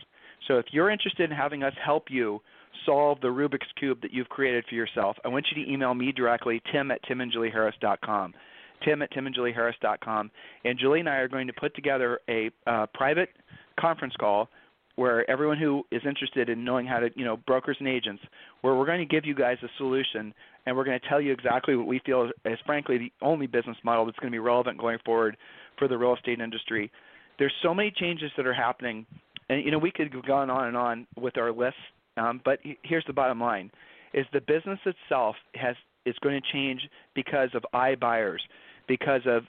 So 0.46 0.58
if 0.58 0.66
you're 0.70 0.90
interested 0.90 1.30
in 1.30 1.36
having 1.36 1.62
us 1.62 1.72
help 1.82 2.04
you 2.10 2.40
solve 2.86 3.20
the 3.20 3.28
Rubik's 3.28 3.68
Cube 3.78 4.00
that 4.02 4.12
you've 4.12 4.28
created 4.28 4.64
for 4.68 4.74
yourself, 4.74 5.16
I 5.24 5.28
want 5.28 5.46
you 5.50 5.64
to 5.64 5.70
email 5.70 5.94
me 5.94 6.12
directly, 6.12 6.62
tim 6.70 6.90
at 6.90 7.02
timandjulieharris.com. 7.04 8.34
Tim 8.84 9.02
at 9.02 9.12
timandjulieharris.com. 9.12 10.30
And 10.64 10.78
Julie 10.78 11.00
and 11.00 11.08
I 11.08 11.16
are 11.16 11.28
going 11.28 11.46
to 11.46 11.52
put 11.52 11.74
together 11.74 12.20
a 12.28 12.50
uh, 12.66 12.86
private 12.94 13.28
conference 13.80 14.14
call 14.18 14.48
where 14.96 15.28
everyone 15.30 15.56
who 15.56 15.82
is 15.90 16.02
interested 16.06 16.50
in 16.50 16.62
knowing 16.64 16.86
how 16.86 16.98
to, 16.98 17.08
you 17.16 17.24
know, 17.24 17.38
brokers 17.46 17.76
and 17.78 17.88
agents, 17.88 18.22
where 18.60 18.74
we're 18.74 18.84
going 18.84 18.98
to 18.98 19.06
give 19.06 19.24
you 19.24 19.34
guys 19.34 19.56
a 19.62 19.68
solution 19.78 20.34
and 20.66 20.76
we're 20.76 20.84
going 20.84 20.98
to 21.00 21.08
tell 21.08 21.20
you 21.20 21.32
exactly 21.32 21.74
what 21.74 21.86
we 21.86 22.00
feel 22.04 22.30
is, 22.44 22.58
frankly 22.66 22.98
the 22.98 23.12
only 23.22 23.46
business 23.46 23.76
model 23.82 24.04
that's 24.04 24.18
going 24.18 24.30
to 24.30 24.34
be 24.34 24.38
relevant 24.38 24.78
going 24.78 24.98
forward 25.04 25.36
for 25.78 25.88
the 25.88 25.96
real 25.96 26.14
estate 26.14 26.40
industry. 26.40 26.90
There's 27.38 27.52
so 27.62 27.72
many 27.72 27.90
changes 27.90 28.30
that 28.36 28.46
are 28.46 28.52
happening, 28.52 29.06
and 29.48 29.64
you 29.64 29.70
know 29.70 29.78
we 29.78 29.90
could 29.90 30.12
go 30.26 30.34
on 30.34 30.50
and 30.50 30.76
on 30.76 31.06
with 31.18 31.38
our 31.38 31.50
list, 31.50 31.76
um, 32.18 32.42
but 32.44 32.58
here's 32.82 33.04
the 33.06 33.14
bottom 33.14 33.40
line: 33.40 33.70
is 34.12 34.26
the 34.34 34.42
business 34.42 34.78
itself 34.84 35.36
has 35.54 35.76
is 36.04 36.14
going 36.22 36.38
to 36.38 36.52
change 36.52 36.82
because 37.14 37.48
of 37.54 37.64
iBuyers, 37.72 38.40
because 38.86 39.22
of 39.24 39.44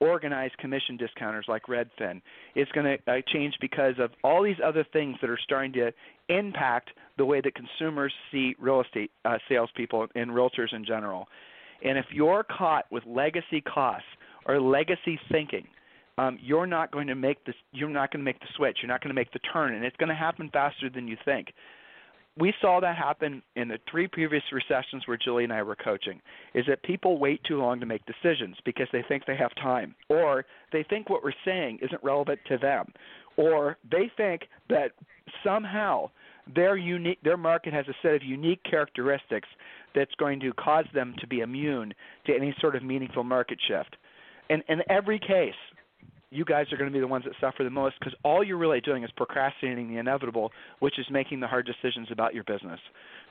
organized 0.00 0.56
commission 0.58 0.96
discounters 0.96 1.46
like 1.48 1.62
Redfin. 1.64 2.20
It's 2.54 2.70
going 2.72 2.98
to 2.98 3.12
uh, 3.12 3.20
change 3.32 3.54
because 3.60 3.94
of 3.98 4.10
all 4.24 4.42
these 4.42 4.56
other 4.64 4.84
things 4.92 5.16
that 5.20 5.30
are 5.30 5.38
starting 5.42 5.72
to 5.74 5.92
impact 6.28 6.90
the 7.18 7.24
way 7.24 7.40
that 7.40 7.54
consumers 7.54 8.12
see 8.30 8.54
real 8.58 8.80
estate 8.80 9.10
uh, 9.24 9.38
salespeople 9.48 10.06
and 10.14 10.30
realtors 10.30 10.72
in 10.72 10.84
general. 10.84 11.26
And 11.84 11.98
if 11.98 12.06
you're 12.12 12.44
caught 12.44 12.86
with 12.90 13.04
legacy 13.06 13.60
costs 13.60 14.08
or 14.46 14.60
legacy 14.60 15.18
thinking, 15.30 15.66
um, 16.18 16.38
you're 16.40 16.66
not 16.66 16.90
going 16.90 17.06
to 17.08 17.14
make 17.14 17.44
this. 17.44 17.54
You're 17.72 17.90
not 17.90 18.10
going 18.10 18.20
to 18.20 18.24
make 18.24 18.40
the 18.40 18.46
switch. 18.56 18.78
You're 18.80 18.88
not 18.88 19.02
going 19.02 19.10
to 19.10 19.14
make 19.14 19.32
the 19.32 19.38
turn, 19.52 19.74
and 19.74 19.84
it's 19.84 19.96
going 19.96 20.08
to 20.08 20.14
happen 20.14 20.48
faster 20.50 20.88
than 20.88 21.06
you 21.06 21.16
think 21.26 21.48
we 22.38 22.52
saw 22.60 22.80
that 22.80 22.96
happen 22.96 23.42
in 23.54 23.68
the 23.68 23.78
three 23.90 24.06
previous 24.06 24.42
recessions 24.52 25.06
where 25.06 25.16
Julie 25.16 25.44
and 25.44 25.52
I 25.52 25.62
were 25.62 25.76
coaching 25.76 26.20
is 26.54 26.64
that 26.68 26.82
people 26.82 27.18
wait 27.18 27.42
too 27.44 27.58
long 27.58 27.80
to 27.80 27.86
make 27.86 28.02
decisions 28.04 28.56
because 28.64 28.88
they 28.92 29.02
think 29.08 29.24
they 29.26 29.36
have 29.36 29.54
time 29.54 29.94
or 30.08 30.44
they 30.72 30.84
think 30.88 31.08
what 31.08 31.24
we're 31.24 31.32
saying 31.44 31.78
isn't 31.82 32.02
relevant 32.02 32.40
to 32.48 32.58
them 32.58 32.92
or 33.36 33.78
they 33.90 34.10
think 34.16 34.42
that 34.68 34.92
somehow 35.42 36.10
their 36.54 36.76
unique 36.76 37.18
their 37.24 37.36
market 37.36 37.72
has 37.72 37.86
a 37.88 37.94
set 38.02 38.14
of 38.14 38.22
unique 38.22 38.62
characteristics 38.68 39.48
that's 39.94 40.14
going 40.16 40.38
to 40.40 40.52
cause 40.52 40.84
them 40.94 41.14
to 41.18 41.26
be 41.26 41.40
immune 41.40 41.92
to 42.26 42.34
any 42.34 42.54
sort 42.60 42.76
of 42.76 42.82
meaningful 42.82 43.24
market 43.24 43.58
shift. 43.66 43.96
And 44.50 44.62
in 44.68 44.80
every 44.88 45.18
case, 45.18 45.54
you 46.30 46.44
guys 46.44 46.66
are 46.72 46.76
going 46.76 46.90
to 46.90 46.94
be 46.94 47.00
the 47.00 47.06
ones 47.06 47.24
that 47.24 47.34
suffer 47.40 47.62
the 47.62 47.70
most 47.70 47.96
because 47.98 48.14
all 48.24 48.42
you're 48.42 48.58
really 48.58 48.80
doing 48.80 49.04
is 49.04 49.10
procrastinating 49.16 49.88
the 49.88 49.98
inevitable, 49.98 50.50
which 50.80 50.98
is 50.98 51.06
making 51.10 51.40
the 51.40 51.46
hard 51.46 51.66
decisions 51.66 52.08
about 52.10 52.34
your 52.34 52.44
business. 52.44 52.80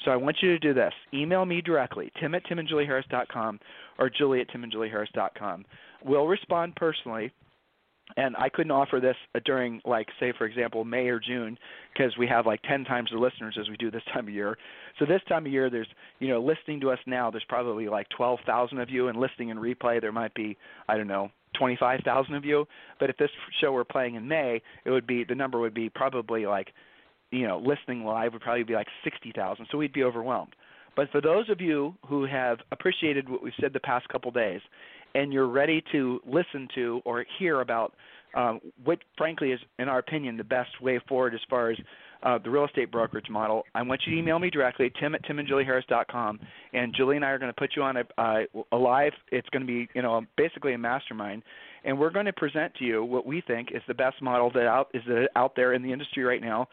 So 0.04 0.12
I 0.12 0.16
want 0.16 0.38
you 0.42 0.50
to 0.50 0.60
do 0.60 0.74
this. 0.74 0.94
Email 1.14 1.46
me 1.46 1.62
directly, 1.62 2.12
tim 2.20 2.36
at 2.36 2.46
timandjulieharris.com 2.46 3.60
or 4.00 4.10
julie 4.10 4.42
at 4.42 4.50
timandjulieharris.com. 4.50 5.66
We'll 6.04 6.28
respond 6.28 6.76
personally. 6.76 7.32
And 8.18 8.36
I 8.38 8.50
couldn't 8.50 8.72
offer 8.72 9.00
this 9.00 9.16
during, 9.46 9.82
like, 9.84 10.08
say, 10.20 10.32
for 10.38 10.46
example, 10.46 10.86
May 10.86 11.08
or 11.08 11.20
June, 11.20 11.58
because 11.92 12.16
we 12.18 12.28
have 12.28 12.46
like 12.46 12.62
10 12.62 12.86
times 12.86 13.10
the 13.12 13.18
listeners 13.18 13.58
as 13.60 13.68
we 13.68 13.78
do 13.78 13.90
this 13.90 14.04
time 14.14 14.28
of 14.28 14.34
year. 14.34 14.58
So 15.00 15.06
this 15.06 15.22
time 15.28 15.46
of 15.46 15.52
year, 15.52 15.70
there's, 15.70 15.88
you 16.20 16.28
know, 16.28 16.40
listening 16.40 16.80
to 16.82 16.92
us 16.92 17.00
now, 17.08 17.32
there's 17.32 17.44
probably 17.50 17.90
like 17.90 18.08
12,000 18.10 18.80
of 18.80 18.90
you, 18.90 19.08
and 19.08 19.20
listening 19.20 19.52
and 19.52 19.60
replay, 19.60 20.00
there 20.00 20.12
might 20.12 20.34
be, 20.36 20.56
I 20.88 20.98
don't 20.98 21.08
know, 21.08 21.30
25,000 21.58 22.36
of 22.36 22.46
you. 22.46 22.68
But 23.00 23.10
if 23.10 23.18
this 23.18 23.32
show 23.60 23.72
were 23.72 23.86
playing 23.86 24.16
in 24.16 24.28
May, 24.28 24.62
it 24.86 24.92
would 24.92 25.08
be 25.08 25.24
the 25.24 25.36
number 25.36 25.60
would 25.60 25.74
be 25.74 25.90
probably 25.90 26.46
like, 26.46 26.74
you 27.32 27.48
know, 27.48 27.58
listening 27.58 28.06
live 28.06 28.34
would 28.34 28.42
probably 28.42 28.64
be 28.64 28.76
like 28.76 28.88
60,000. 29.04 29.66
So 29.72 29.78
we'd 29.78 29.94
be 29.94 30.04
overwhelmed. 30.04 30.56
But 30.96 31.10
for 31.12 31.22
those 31.22 31.50
of 31.50 31.60
you 31.62 31.96
who 32.08 32.26
have 32.26 32.60
appreciated 32.72 33.30
what 33.30 33.44
we've 33.44 33.54
said 33.60 33.74
the 33.74 33.80
past 33.80 34.08
couple 34.10 34.32
days, 34.32 34.62
and 35.14 35.32
you're 35.32 35.48
ready 35.48 35.84
to 35.92 36.20
listen 36.26 36.68
to 36.76 37.02
or 37.06 37.26
hear 37.40 37.62
about 37.62 37.94
um, 38.36 38.60
what, 38.84 39.00
frankly, 39.18 39.52
is, 39.52 39.60
in 39.80 39.88
our 39.88 40.00
opinion, 40.00 40.36
the 40.36 40.44
best 40.44 40.82
way 40.82 41.00
forward 41.08 41.34
as 41.34 41.40
far 41.50 41.72
as 41.72 41.78
uh, 42.24 42.38
the 42.44 42.50
real 42.50 42.66
estate 42.66 42.92
brokerage 42.92 43.30
model, 43.30 43.64
I 43.76 43.82
want 43.82 44.02
you 44.06 44.14
to 44.14 44.20
email 44.20 44.40
me 44.40 44.50
directly, 44.50 44.92
tim 45.00 45.16
at 45.16 45.24
timandjulieharris.com, 45.26 46.40
and 46.74 46.94
Julie 46.96 47.16
and 47.16 47.24
I 47.24 47.30
are 47.30 47.40
going 47.40 47.52
to 47.54 47.60
put 47.60 47.72
you 47.76 47.84
on 47.84 47.98
a, 47.98 48.46
a 48.72 48.76
live. 48.76 49.14
It's 49.32 49.48
going 49.50 49.62
to 49.62 49.68
be, 49.68 49.88
you 49.94 50.02
know, 50.02 50.22
basically 50.36 50.74
a 50.74 50.78
mastermind, 50.78 51.44
and 51.86 51.98
we're 51.98 52.10
going 52.10 52.26
to 52.26 52.34
present 52.34 52.74
to 52.76 52.84
you 52.84 53.04
what 53.04 53.26
we 53.26 53.42
think 53.46 53.70
is 53.74 53.82
the 53.88 53.94
best 53.94 54.22
model 54.22 54.52
that 54.54 54.66
out 54.66 54.90
is 54.94 55.04
out 55.36 55.56
there 55.56 55.74
in 55.74 55.84
the 55.84 55.94
industry 55.94 56.24
right 56.24 56.42
now. 56.42 56.68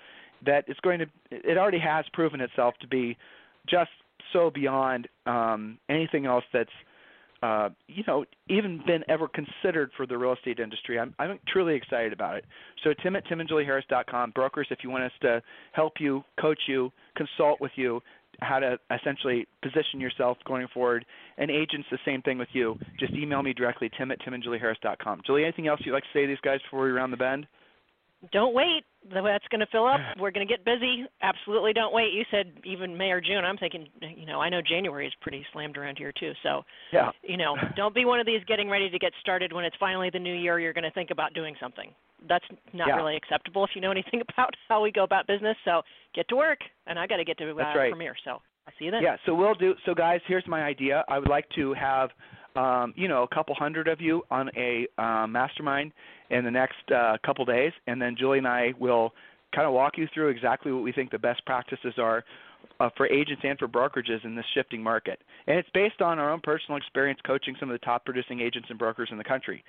That 0.44 0.64
is 0.68 0.76
going 0.82 1.00
to, 1.00 1.06
it 1.30 1.56
already 1.58 1.78
has 1.78 2.04
proven 2.12 2.40
itself 2.40 2.74
to 2.80 2.88
be 2.88 3.16
just 3.68 3.90
so 4.32 4.50
beyond 4.50 5.08
um, 5.26 5.78
anything 5.88 6.26
else 6.26 6.44
that's 6.52 6.70
uh, 7.42 7.70
you 7.88 8.04
know, 8.06 8.24
even 8.48 8.80
been 8.86 9.02
ever 9.08 9.26
considered 9.26 9.90
for 9.96 10.06
the 10.06 10.16
real 10.16 10.32
estate 10.32 10.60
industry. 10.60 10.98
I'm, 10.98 11.12
I'm 11.18 11.40
truly 11.48 11.74
excited 11.74 12.12
about 12.12 12.36
it. 12.36 12.44
So 12.84 12.94
Tim 13.02 13.16
at 13.16 13.26
timandjulieharris.com. 13.26 14.30
Brokers, 14.30 14.68
if 14.70 14.78
you 14.84 14.90
want 14.90 15.04
us 15.04 15.12
to 15.22 15.42
help 15.72 15.94
you, 15.98 16.22
coach 16.40 16.60
you, 16.68 16.92
consult 17.16 17.60
with 17.60 17.72
you, 17.74 18.00
how 18.40 18.60
to 18.60 18.78
essentially 18.96 19.46
position 19.60 20.00
yourself 20.00 20.38
going 20.46 20.68
forward. 20.72 21.04
And 21.36 21.50
agents, 21.50 21.88
the 21.90 21.98
same 22.04 22.22
thing 22.22 22.38
with 22.38 22.48
you. 22.52 22.78
Just 23.00 23.12
email 23.14 23.42
me 23.42 23.52
directly, 23.52 23.90
tim 23.98 24.12
at 24.12 24.20
timandjulieharris.com. 24.20 25.22
Julie, 25.26 25.42
anything 25.42 25.66
else 25.66 25.80
you'd 25.84 25.92
like 25.92 26.04
to 26.04 26.08
say 26.12 26.22
to 26.22 26.28
these 26.28 26.38
guys 26.44 26.60
before 26.62 26.84
we 26.84 26.92
round 26.92 27.12
the 27.12 27.16
bend? 27.16 27.46
Don't 28.30 28.54
wait. 28.54 28.84
That's 29.10 29.46
going 29.50 29.60
to 29.60 29.66
fill 29.72 29.86
up. 29.86 30.00
We're 30.18 30.30
going 30.30 30.46
to 30.46 30.52
get 30.52 30.64
busy. 30.64 31.04
Absolutely 31.22 31.72
don't 31.72 31.92
wait. 31.92 32.12
You 32.12 32.24
said 32.30 32.52
even 32.64 32.96
May 32.96 33.10
or 33.10 33.20
June. 33.20 33.44
I'm 33.44 33.56
thinking, 33.56 33.86
you 34.00 34.26
know, 34.26 34.40
I 34.40 34.48
know 34.48 34.60
January 34.62 35.06
is 35.06 35.12
pretty 35.20 35.44
slammed 35.52 35.76
around 35.76 35.98
here 35.98 36.12
too. 36.18 36.32
So, 36.42 36.62
yeah. 36.92 37.10
you 37.22 37.36
know, 37.36 37.56
don't 37.76 37.94
be 37.94 38.04
one 38.04 38.20
of 38.20 38.26
these 38.26 38.40
getting 38.46 38.70
ready 38.70 38.90
to 38.90 38.98
get 38.98 39.12
started 39.20 39.52
when 39.52 39.64
it's 39.64 39.76
finally 39.80 40.10
the 40.10 40.18
new 40.18 40.34
year. 40.34 40.58
You're 40.60 40.72
going 40.72 40.84
to 40.84 40.92
think 40.92 41.10
about 41.10 41.34
doing 41.34 41.54
something. 41.60 41.90
That's 42.28 42.44
not 42.72 42.88
yeah. 42.88 42.96
really 42.96 43.16
acceptable 43.16 43.64
if 43.64 43.70
you 43.74 43.80
know 43.80 43.90
anything 43.90 44.22
about 44.28 44.54
how 44.68 44.82
we 44.82 44.92
go 44.92 45.02
about 45.02 45.26
business. 45.26 45.56
So 45.64 45.82
get 46.14 46.28
to 46.28 46.36
work, 46.36 46.58
and 46.86 46.98
I 46.98 47.06
got 47.06 47.16
to 47.16 47.24
get 47.24 47.38
to 47.38 47.50
uh, 47.50 47.54
right. 47.54 47.90
premiere. 47.90 48.14
So 48.24 48.30
I'll 48.66 48.74
see 48.78 48.86
you 48.86 48.90
then. 48.90 49.02
Yeah. 49.02 49.16
So 49.26 49.34
we'll 49.34 49.54
do. 49.54 49.74
So 49.84 49.94
guys, 49.94 50.20
here's 50.26 50.46
my 50.46 50.62
idea. 50.62 51.04
I 51.08 51.18
would 51.18 51.28
like 51.28 51.48
to 51.56 51.74
have 51.74 52.10
um, 52.56 52.92
you 52.96 53.08
know, 53.08 53.22
a 53.22 53.34
couple 53.34 53.54
hundred 53.54 53.88
of 53.88 54.00
you 54.00 54.22
on 54.30 54.50
a 54.56 54.86
uh, 54.98 55.26
mastermind 55.26 55.92
in 56.30 56.44
the 56.44 56.50
next 56.50 56.90
uh, 56.94 57.16
couple 57.24 57.44
days, 57.44 57.72
and 57.86 58.00
then 58.00 58.16
Julie 58.18 58.38
and 58.38 58.48
I 58.48 58.72
will 58.78 59.12
kind 59.54 59.66
of 59.66 59.74
walk 59.74 59.98
you 59.98 60.08
through 60.14 60.28
exactly 60.28 60.72
what 60.72 60.82
we 60.82 60.92
think 60.92 61.10
the 61.10 61.18
best 61.18 61.44
practices 61.44 61.94
are 61.98 62.24
uh, 62.80 62.88
for 62.96 63.06
agents 63.06 63.42
and 63.44 63.58
for 63.58 63.68
brokerages 63.68 64.24
in 64.24 64.34
this 64.34 64.44
shifting 64.54 64.82
market. 64.82 65.20
And 65.46 65.58
it's 65.58 65.68
based 65.74 66.00
on 66.00 66.18
our 66.18 66.30
own 66.30 66.40
personal 66.40 66.78
experience 66.78 67.20
coaching 67.26 67.54
some 67.60 67.70
of 67.70 67.78
the 67.78 67.84
top 67.84 68.04
producing 68.04 68.40
agents 68.40 68.68
and 68.70 68.78
brokers 68.78 69.08
in 69.10 69.18
the 69.18 69.24
country. 69.24 69.62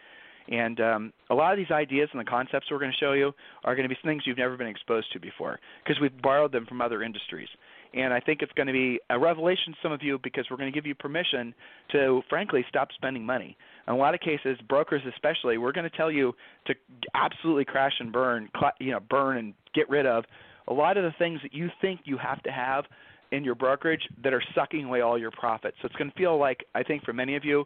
And 0.50 0.80
um, 0.82 1.14
a 1.30 1.36
lot 1.36 1.54
of 1.54 1.58
these 1.58 1.72
ideas 1.72 2.10
and 2.12 2.20
the 2.20 2.30
concepts 2.30 2.68
we're 2.70 2.80
going 2.80 2.92
to 2.92 2.98
show 2.98 3.14
you 3.14 3.32
are 3.64 3.76
going 3.76 3.88
to 3.88 3.94
be 3.94 4.00
things 4.04 4.24
you've 4.26 4.38
never 4.38 4.58
been 4.58 4.68
exposed 4.68 5.12
to 5.14 5.20
before 5.20 5.60
because 5.84 6.02
we've 6.02 6.22
borrowed 6.22 6.52
them 6.52 6.66
from 6.66 6.82
other 6.82 7.02
industries. 7.02 7.48
And 7.94 8.12
I 8.12 8.20
think 8.20 8.42
it's 8.42 8.52
going 8.54 8.68
to 8.68 8.74
be 8.74 9.00
a 9.10 9.20
revelation 9.20 9.74
to 9.74 9.78
some 9.84 9.92
of 9.92 10.02
you 10.02 10.20
because 10.24 10.46
we're 10.50 10.58
going 10.58 10.72
to 10.72 10.76
give 10.76 10.88
you 10.88 10.96
permission 10.96 11.54
to, 11.92 12.22
frankly, 12.28 12.66
stop 12.68 12.90
spending 12.96 13.24
money. 13.24 13.56
In 13.88 13.94
a 13.94 13.98
lot 13.98 14.16
of 14.16 14.20
cases, 14.20 14.58
brokers 14.68 15.02
especially, 15.14 15.58
we're 15.58 15.72
going 15.72 15.90
to 15.90 15.96
tell 15.96 16.12
you 16.12 16.34
to 16.66 16.74
absolutely 17.14 17.66
crash 17.66 17.94
and 18.00 18.12
burn, 18.12 18.50
you 18.80 18.92
know, 18.92 19.00
burn 19.00 19.38
and 19.38 19.54
get 19.76 19.90
rid 19.90 20.06
of 20.06 20.26
a 20.68 20.74
lot 20.74 20.98
of 20.98 21.04
the 21.04 21.14
things 21.20 21.40
that 21.44 21.54
you 21.54 21.70
think 21.82 22.02
you 22.06 22.18
have 22.18 22.42
to 22.44 22.52
have 22.52 22.86
in 23.32 23.44
your 23.44 23.56
brokerage 23.56 24.02
that 24.24 24.34
are 24.34 24.44
sucking 24.56 24.86
away 24.86 25.02
all 25.02 25.18
your 25.18 25.32
profits. 25.32 25.78
So 25.82 25.88
it's 25.88 25.96
going 25.96 26.10
to 26.10 26.18
feel 26.18 26.38
like, 26.38 26.66
I 26.74 26.84
think, 26.84 27.04
for 27.04 27.14
many 27.14 27.36
of 27.36 27.44
you, 27.44 27.66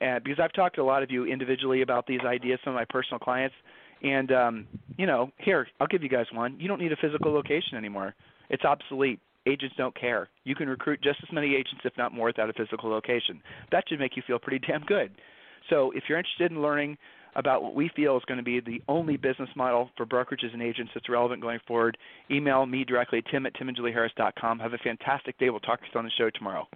uh, 0.00 0.20
because 0.24 0.38
I've 0.42 0.52
talked 0.52 0.76
to 0.76 0.82
a 0.82 0.84
lot 0.84 1.02
of 1.02 1.10
you 1.10 1.24
individually 1.24 1.82
about 1.82 2.06
these 2.06 2.20
ideas, 2.24 2.58
some 2.64 2.72
of 2.72 2.76
my 2.76 2.86
personal 2.88 3.18
clients, 3.18 3.54
and 4.02 4.30
um, 4.32 4.66
you 4.96 5.06
know, 5.06 5.30
here 5.38 5.66
I'll 5.80 5.86
give 5.86 6.02
you 6.02 6.08
guys 6.08 6.26
one. 6.32 6.58
You 6.58 6.68
don't 6.68 6.80
need 6.80 6.92
a 6.92 6.96
physical 6.96 7.32
location 7.32 7.76
anymore. 7.76 8.14
It's 8.50 8.64
obsolete 8.64 9.20
agents 9.46 9.74
don't 9.76 9.98
care. 9.98 10.28
You 10.44 10.54
can 10.54 10.68
recruit 10.68 11.00
just 11.02 11.18
as 11.22 11.32
many 11.32 11.54
agents, 11.54 11.80
if 11.84 11.96
not 11.96 12.12
more, 12.12 12.26
without 12.26 12.50
a 12.50 12.52
physical 12.52 12.90
location. 12.90 13.40
That 13.72 13.84
should 13.88 13.98
make 13.98 14.16
you 14.16 14.22
feel 14.26 14.38
pretty 14.38 14.64
damn 14.66 14.82
good. 14.82 15.12
So 15.70 15.90
if 15.92 16.04
you're 16.08 16.18
interested 16.18 16.50
in 16.50 16.62
learning 16.62 16.96
about 17.36 17.62
what 17.62 17.74
we 17.74 17.90
feel 17.94 18.16
is 18.16 18.22
going 18.26 18.38
to 18.38 18.44
be 18.44 18.60
the 18.60 18.82
only 18.88 19.16
business 19.16 19.50
model 19.54 19.90
for 19.96 20.06
brokerages 20.06 20.52
and 20.52 20.62
agents 20.62 20.90
that's 20.94 21.08
relevant 21.08 21.42
going 21.42 21.60
forward, 21.66 21.96
email 22.30 22.66
me 22.66 22.84
directly, 22.84 23.22
tim 23.30 23.46
at 23.46 23.54
timandjulieharris.com. 23.54 24.58
Have 24.58 24.72
a 24.72 24.78
fantastic 24.78 25.38
day. 25.38 25.50
We'll 25.50 25.60
talk 25.60 25.80
to 25.80 25.86
you 25.92 25.98
on 25.98 26.04
the 26.04 26.10
show 26.16 26.30
tomorrow. 26.30 26.66